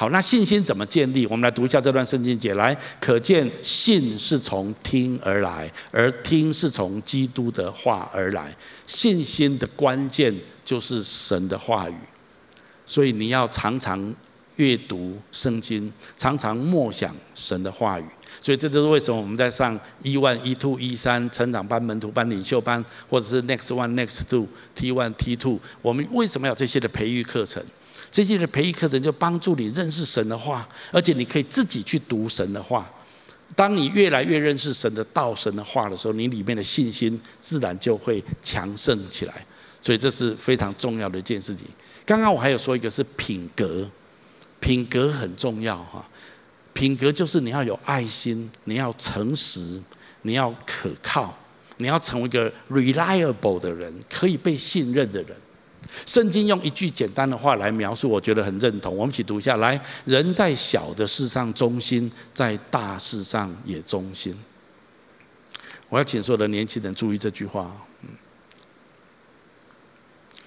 [0.00, 1.26] 好，那信心怎么建立？
[1.26, 2.54] 我们来读一下这段圣经节。
[2.54, 8.56] 来，可见信是从听而来，而听是从基督的话而来。
[8.86, 10.34] 信心的关键
[10.64, 11.94] 就是神的话语，
[12.86, 14.14] 所以你要常常
[14.56, 18.04] 阅读圣经，常常默想神的话语。
[18.40, 27.62] 所以这就是为什么我们在上 E1、E2、E3 成长班、门徒班、领袖班，或者是 Next One、Next two、t one、t two，我们为什么要这些的培育课程？
[28.10, 32.90] 这些的培育课程就帮助你认识神的话，而且你可以自己去读神的话。
[33.56, 39.44] 当你越来越认识神的道、神的话的时候，你里面的信心自然就会强盛起来。
[39.82, 41.64] 所以这是非常重要的一件事情。
[42.04, 43.88] 刚刚我还有说一个是品格，
[44.60, 46.06] 品格很重要哈。
[46.72, 49.80] 品格就是你要有爱心，你要诚实，
[50.22, 51.36] 你要可靠，
[51.78, 55.36] 你要成为一个 reliable 的人，可以被信任的人。
[56.06, 58.96] 圣经用一句简单的话来描述，我觉得很认同。
[58.96, 64.34] 我们一起读一下来：人在小的事上忠心，在大事上也忠心。
[65.88, 67.74] 我要请所有的年轻人注意这句话。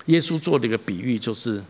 [0.05, 1.61] 耶稣做了一个比喻，就是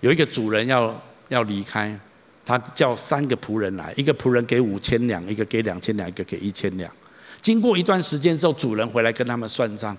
[0.00, 1.98] 有一个主人要要离开，
[2.44, 6.92] 他叫三个仆人来，一个仆人给五千两，一个给两千两，一个给一千两。
[7.40, 9.96] 经过一段时间之后，主人回来跟他们算账。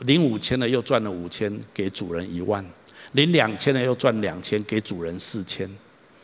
[0.00, 2.64] 领五千的又赚了五千，给主人一万；
[3.12, 5.70] 领两千的又赚两千，给主人四千。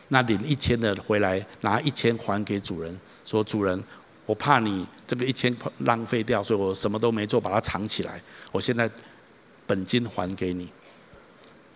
[0.08, 3.84] 那领一千的回来拿一千还给主人，说：“主人，
[4.24, 8.18] 我怕你这个一千浪费掉，所以我什么都没做，把它藏起来。
[8.50, 8.90] 我现在
[9.66, 10.66] 本金还给你。”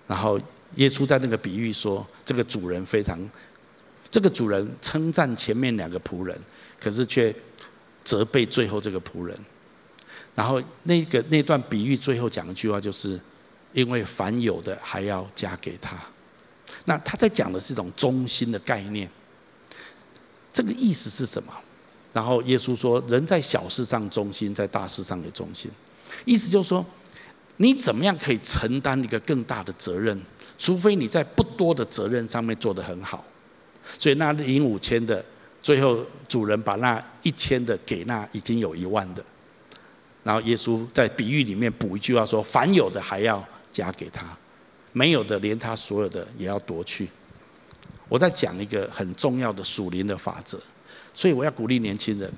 [0.09, 0.41] 然后
[0.77, 3.21] 耶稣在那个比喻说：“这个主人非常，
[4.11, 6.35] 这个主人称赞前面两个仆人，
[6.81, 7.35] 可是却
[8.03, 9.39] 责备最后这个仆人。”
[10.35, 13.21] 然后那个那段比喻最后讲一句话，就是
[13.73, 15.97] 因为凡有的还要加给他。
[16.85, 19.09] 那他在讲的是一种忠心的概念。
[20.53, 21.53] 这个意思是什么？
[22.13, 25.71] 然后耶稣说：“人在小事上忠心，在大事上也忠心。”
[26.27, 26.85] 意思就是说，
[27.57, 30.21] 你怎么样可以承担一个更大的责任？
[30.59, 33.25] 除非你在不多的责任上面做得很好。
[33.99, 35.25] 所以那领五千的，
[35.63, 39.25] 最后主人把那一千的给那已经有一万的。
[40.23, 44.25] 然后耶稣在比喻里面补一句话说：“凡有的还要加给他，
[44.93, 47.09] 没有的连他所有的也要夺去。”
[48.09, 50.61] 我在讲一个很重要的属灵的法则，
[51.15, 52.31] 所以我要鼓励年轻人，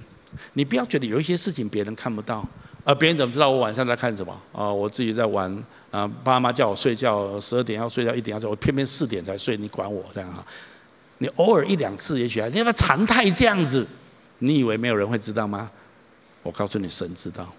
[0.53, 2.47] 你不要觉得有一些事情别人看不到，
[2.85, 4.33] 而别人怎么知道我晚上在看什么？
[4.53, 5.53] 啊，我自己在玩，
[5.91, 10.47] 啊，爸妈叫我睡觉，十二点要睡觉，一点要睡，我偏偏四点才睡，你管我这样啊？
[11.19, 13.87] 你偶尔一两次也许还，你要不要常态这样子？
[14.39, 15.71] 你以为没有人会知道吗？
[16.43, 17.53] 我告诉你，神知道。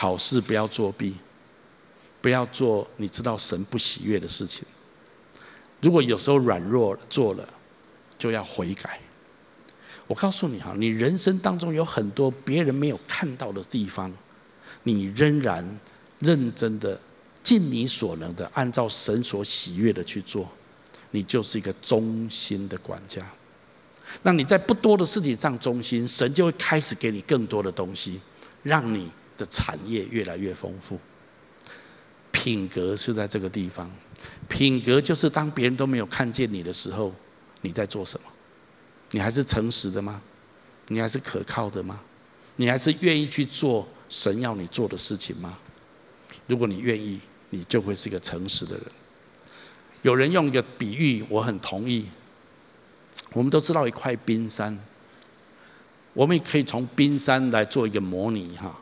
[0.00, 1.14] 考试不要作弊，
[2.22, 4.64] 不要做你知道神不喜悦的事情。
[5.82, 7.46] 如果有时候软弱做了，
[8.18, 8.98] 就要悔改。
[10.06, 14.10] 我告诉你哈，你人生当中有很多别人没有看到的地方，
[14.84, 15.78] 你仍然
[16.20, 16.98] 认真的
[17.42, 20.48] 尽你所能的按照神所喜悦的去做，
[21.10, 23.22] 你就是一个忠心的管家。
[24.22, 28.18] 那你在不多的事情上忠心，神就会开始给你更多的东西，
[28.62, 29.10] 让你。
[29.40, 31.00] 的产业越来越丰富，
[32.30, 33.90] 品格是在这个地方。
[34.46, 37.10] 品格就是当别人都没有看见你的时候，
[37.62, 38.26] 你在做什么？
[39.12, 40.20] 你还是诚实的吗？
[40.88, 41.98] 你还是可靠的吗？
[42.56, 45.56] 你还是愿意去做神要你做的事情吗？
[46.46, 47.18] 如果你愿意，
[47.48, 48.84] 你就会是一个诚实的人。
[50.02, 52.06] 有人用一个比喻，我很同意。
[53.32, 54.78] 我们都知道一块冰山，
[56.12, 58.78] 我们也可以从冰山来做一个模拟，哈。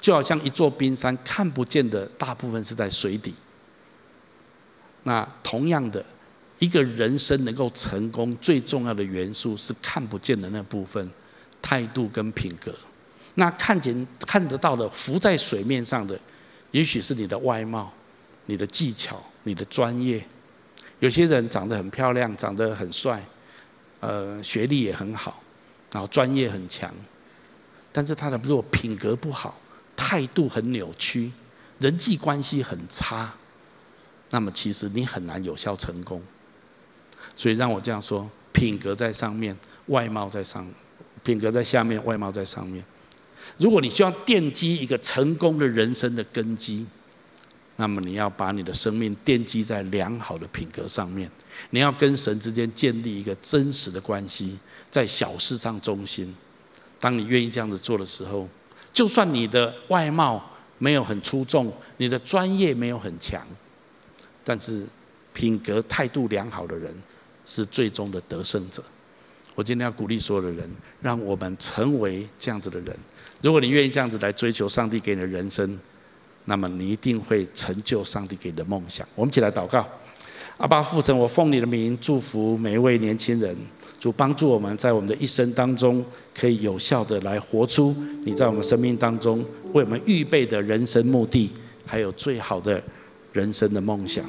[0.00, 3.34] 就好像一座冰山，看不见的大部分是在水底。
[5.02, 6.04] 那同样的，
[6.58, 11.10] 一个人生能够成功最重要的元素是看不见的那部分，
[11.60, 12.74] 态度跟品格。
[13.34, 16.18] 那看见看得到的浮在水面上的，
[16.70, 17.92] 也许是你的外貌、
[18.46, 20.24] 你的技巧、你的专业。
[21.00, 23.22] 有些人长得很漂亮，长得很帅，
[24.00, 25.42] 呃，学历也很好，
[25.90, 26.90] 然后专业很强，
[27.92, 29.58] 但是他的如果品格不好，
[29.96, 31.30] 态度很扭曲，
[31.78, 33.32] 人际关系很差，
[34.30, 36.22] 那么其实你很难有效成功。
[37.36, 40.64] 所以让我这样说：品格在上面，外貌在上；
[41.22, 42.84] 品格在下面，外貌在上面。
[43.58, 46.86] 如果你希望奠基一个成功的人生的根基，
[47.76, 51.30] 那么你要把你的生命奠基在良好的品格上面。
[51.70, 54.58] 你要跟神之间建立一个真实的关系，
[54.90, 56.34] 在小事上忠心。
[57.00, 58.48] 当你愿意这样子做的时候，
[58.94, 60.42] 就算你的外貌
[60.78, 63.46] 没有很出众，你的专业没有很强，
[64.42, 64.86] 但是
[65.32, 66.94] 品格态度良好的人
[67.44, 68.82] 是最终的得胜者。
[69.56, 70.70] 我今天要鼓励所有的人，
[71.00, 72.96] 让我们成为这样子的人。
[73.42, 75.78] 如果你愿意这样子来追求上帝给你的人生，
[76.44, 79.06] 那么你一定会成就上帝给你的梦想。
[79.14, 79.88] 我们一起来祷告：
[80.56, 83.56] 阿爸父神，我奉你的名祝福每一位年轻人，
[84.04, 86.04] 主帮助我们在我们的一生当中，
[86.38, 89.42] 可以有效的来活出你在我们生命当中
[89.72, 91.50] 为我们预备的人生目的，
[91.86, 92.82] 还有最好的
[93.32, 94.22] 人生的梦想。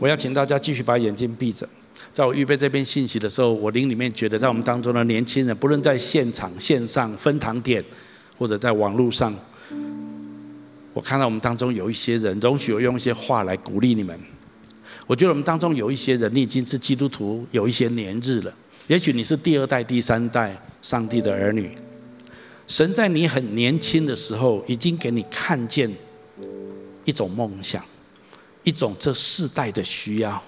[0.00, 1.68] 我要请大家继续把眼睛闭着。
[2.12, 7.84] 在我预备这篇信息的时候，我灵里面觉得，在我们当中的年轻人，不论在现场、线上、分堂点，
[8.36, 9.32] 或者在网络上，
[10.92, 14.18] 我看到我们当中有一些人，容许我用一些话来鼓励你们。
[15.10, 18.54] 我觉得我们当中有一些人，你已经是基督徒有一些年日了，
[18.86, 21.68] 也许你是第二代、第三代上帝的儿女。
[22.68, 25.92] 神在你很年轻的时候，已经给你看见
[27.04, 27.84] 一种梦想，
[28.62, 30.40] 一种这世代的需要。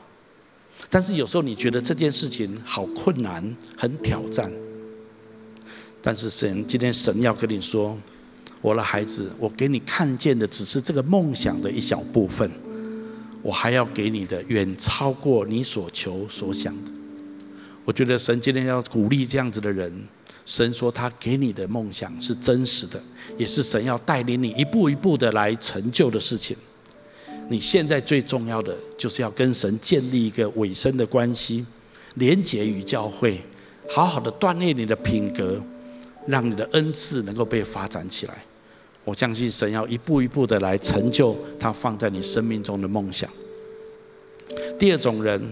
[0.88, 4.48] 但是有时候你觉得这件事情好困难，很挑战。
[6.00, 7.98] 但是神今天神要跟你说，
[8.60, 12.48] 我的孩子，我给你看见的只是这个梦想的一小部分，
[13.42, 16.90] 我还要给你的远超过你所求所想的。
[17.84, 19.92] 我觉得神今天要鼓励这样子的人，
[20.46, 23.02] 神说他给你的梦想是真实的，
[23.36, 26.56] 也是神要带领你一步一步的来成就的事情。
[27.48, 31.66] 你现在最重要的就是要跟神建立一个委身的关系，
[32.14, 33.42] 连结于教会，
[33.90, 35.60] 好好的锻炼你的品格，
[36.26, 38.44] 让你的恩赐能够被发展起来。
[39.04, 43.28] 我相信神要一步一步的来成就他放在你生命中的梦想。
[44.78, 45.42] 第二种人，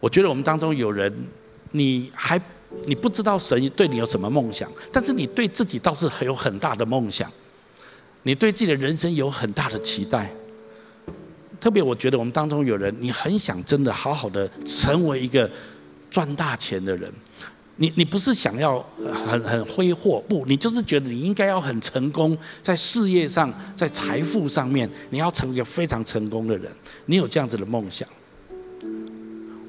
[0.00, 1.12] 我觉得我们当中有人，
[1.72, 2.40] 你还
[2.86, 7.30] 你不知道神对你有什么梦想，但是你对自己倒是很有很大的梦想，
[8.22, 10.30] 你对自己的人生有很大的期待。
[11.60, 15.50] 特别，我觉得我们当中有人，你很想真的好好的成为一个
[16.10, 17.10] 赚大钱的人。
[17.76, 18.84] 你你不是想要
[19.26, 26.70] 很很挥霍，不，你就是觉得你应该要很成功，在事业上，在财富上面，你要成为一个非常成功的人。
[27.06, 28.08] 你有这样子的梦想。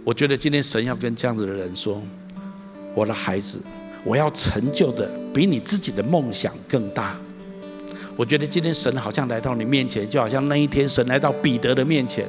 [0.03, 1.99] 我觉得今天神要跟这样子的人说
[2.93, 3.59] ：“我的孩子，
[4.03, 7.19] 我要成就的比你自己的梦想更大。”
[8.15, 12.27] 我觉得今天神好像来到你面前，就好像那一天神来到彼得的面前。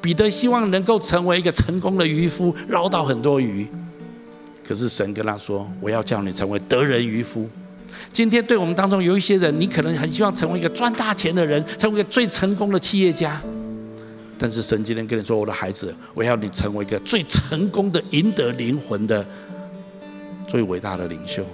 [0.00, 3.68] 彼得希望能够成为一个成功的渔夫，捞到很多鱼。
[4.72, 7.46] 可是神跟他说：“我要叫你成为得人渔夫。”
[8.10, 13.38] 今天对我们当中有一些人，你可能很希望成为一个赚大钱的人，成为一个最成功的企业家。
[14.38, 19.22] 但是神今天跟你说：“我的孩子，我要你成为一个最成功的赢得灵魂的
[20.48, 21.44] 最伟大的领袖。”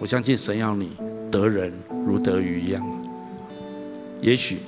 [0.00, 0.90] 我相信神要你。
[1.30, 1.72] 得人
[2.04, 2.84] 如得鱼一样，
[4.20, 4.58] 也许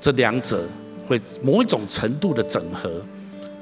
[0.00, 0.66] 这两者
[1.06, 3.00] 会某一种程度的整合，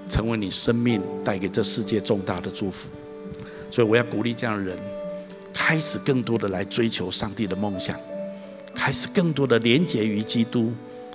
[0.09, 2.89] 成为你生命带给这世界重大的祝福。
[3.71, 4.77] 所以我要鼓励这样的人，
[5.53, 7.99] 开始更多的来追求上帝的梦想，
[8.75, 10.73] 开始更多的连结于基督，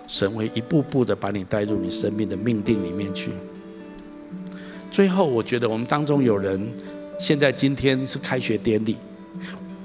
[0.07, 3.31] 神会一步步的把你带入你生命的命定里面去。
[4.91, 6.69] 最后，我觉得我们当中有人，
[7.17, 8.97] 现在今天是开学典礼。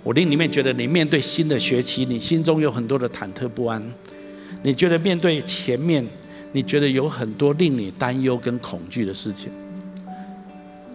[0.02, 3.82] 我令里面觉得，你面对新的学期，你心中有很多的忐忑不安。
[4.62, 6.04] 你觉得面对前面，
[6.56, 9.52] 你觉得有很多令你担忧跟恐惧的事情。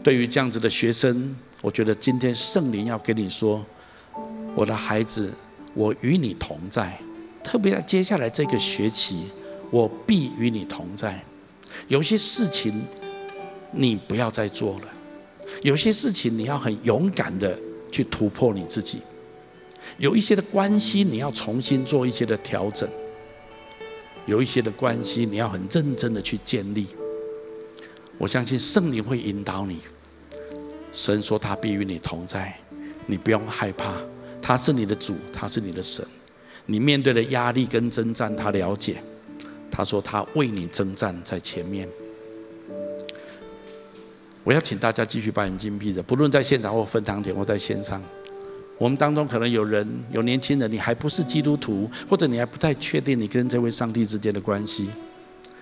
[0.01, 3.63] 对于这样子的学生，我觉得今天圣灵要跟你说
[4.57, 5.31] ：“我的孩子，
[5.75, 6.99] 我与你同在。
[7.43, 9.25] 特别在接下来这个学期，
[9.69, 11.23] 我必与你同在。
[11.87, 12.81] 有些事情
[13.71, 14.87] 你不要再做了，
[15.61, 17.55] 有些事情你要很勇敢的。”
[17.91, 18.99] 去突破你自己，
[19.97, 22.89] 有一些的关系你要重新做一些的调整，
[24.25, 26.87] 有一些的关系你要很认真的去建立。
[28.17, 29.79] 我相信圣灵会引导你，
[30.91, 32.55] 神说他必与你同在，
[33.07, 33.95] 你不用害怕，
[34.41, 36.05] 他是你的主，他是你的神。
[36.67, 39.01] 你面对的压力跟征战，他了解。
[39.71, 41.89] 他说他为你征战在前面。
[44.43, 48.01] 我要请大家继续把眼睛闭着，不论在现场或分堂点或在线上，
[48.81, 54.89] 我们当中可能有人有年轻人，你还不是基督徒，或者你还不太确定你跟这位上帝之间的关系。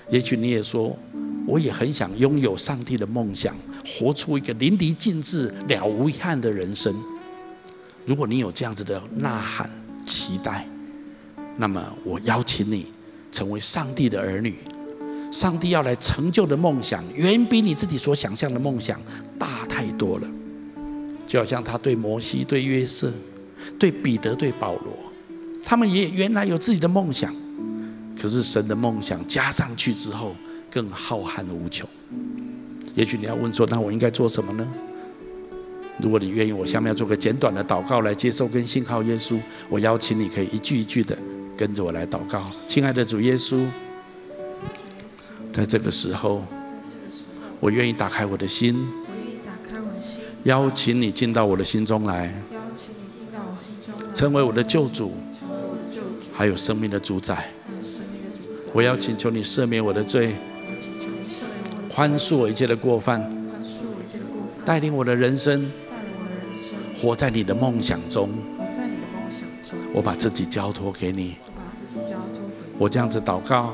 [0.09, 0.97] 也许你也说，
[1.45, 3.53] 我也很想拥有上帝的梦想，
[3.85, 6.95] 活出一个淋漓尽致、了无遗憾的人生。
[8.05, 9.69] 如果你有这样子的呐喊、
[10.05, 10.65] 期待，
[11.57, 12.85] 那么我邀请你
[13.33, 14.55] 成为上帝的儿女。
[15.29, 18.97] 上帝要来成就的梦想，远比你自己所想象的梦想
[19.37, 19.58] 大。
[21.29, 23.13] 就好像他对摩西、对约瑟、
[23.77, 24.91] 对彼得、对保罗，
[25.63, 27.31] 他们也原来有自己的梦想，
[28.19, 30.35] 可是神的梦想加上去之后，
[30.71, 31.87] 更浩瀚无穷。
[32.95, 34.67] 也许你要问说：“那我应该做什么呢？”
[36.01, 39.39] 如果你愿意，我下面要做个简短的祷告来接受跟信靠耶稣。
[39.69, 41.15] 我邀请你可以一句一句的
[41.55, 42.49] 跟着我来祷告。
[42.65, 43.63] 亲爱的主耶稣。
[45.51, 46.43] 在这个时候，
[47.59, 48.87] 我愿意打开我的心，
[50.43, 52.33] 邀请你进到我的心中来，
[54.13, 55.13] 成为我的救主，
[56.33, 57.49] 还有生命的主宰。
[58.73, 60.35] 我要请求你赦免我的罪，
[61.93, 63.29] 宽恕我一切的过犯，
[64.63, 65.69] 带领我的人生，
[67.01, 68.29] 活在你的梦想中。
[69.93, 71.35] 我把自己交托给你，
[72.77, 73.73] 我这样子祷告。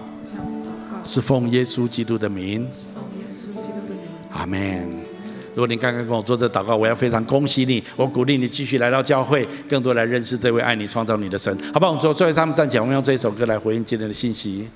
[1.04, 2.68] 是奉耶稣基督的名，
[4.32, 5.05] 阿门。
[5.56, 11.92] 如果你刚刚跟我做这祷告，我要非常恭喜你，我鼓励你继续来到教会，更多来认识这位爱你、创造你的神，好不好？
[11.92, 14.68] 我们最后最后他们站起来，我们用这一首歌来回应今天的信息。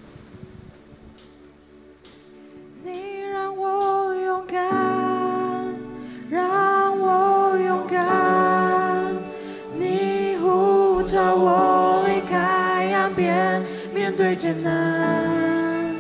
[2.82, 2.92] 你
[3.30, 5.76] 让我勇敢，
[6.30, 9.18] 让我勇敢，
[9.78, 12.38] 你呼召我离开
[12.94, 13.62] 岸边，
[13.94, 15.94] 面对艰难。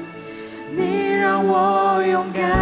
[0.73, 2.58] 你让我勇敢。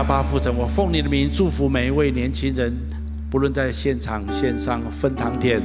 [0.00, 2.74] 亲爱的阿爸父神，我奉你的名祝福每一位年轻人，
[3.30, 5.62] 不论在现场、线上、分堂点，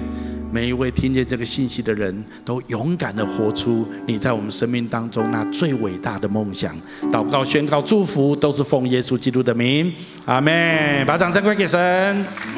[0.52, 2.14] 每一位听见这个信息的人
[2.44, 6.76] 都勇敢的活出你在我们生命当中那最伟大的梦想。
[7.10, 9.94] 祷告、宣告、祝福，都是奉耶稣基督的名，
[10.26, 11.06] 阿门。
[11.06, 12.26] 把掌声归给神。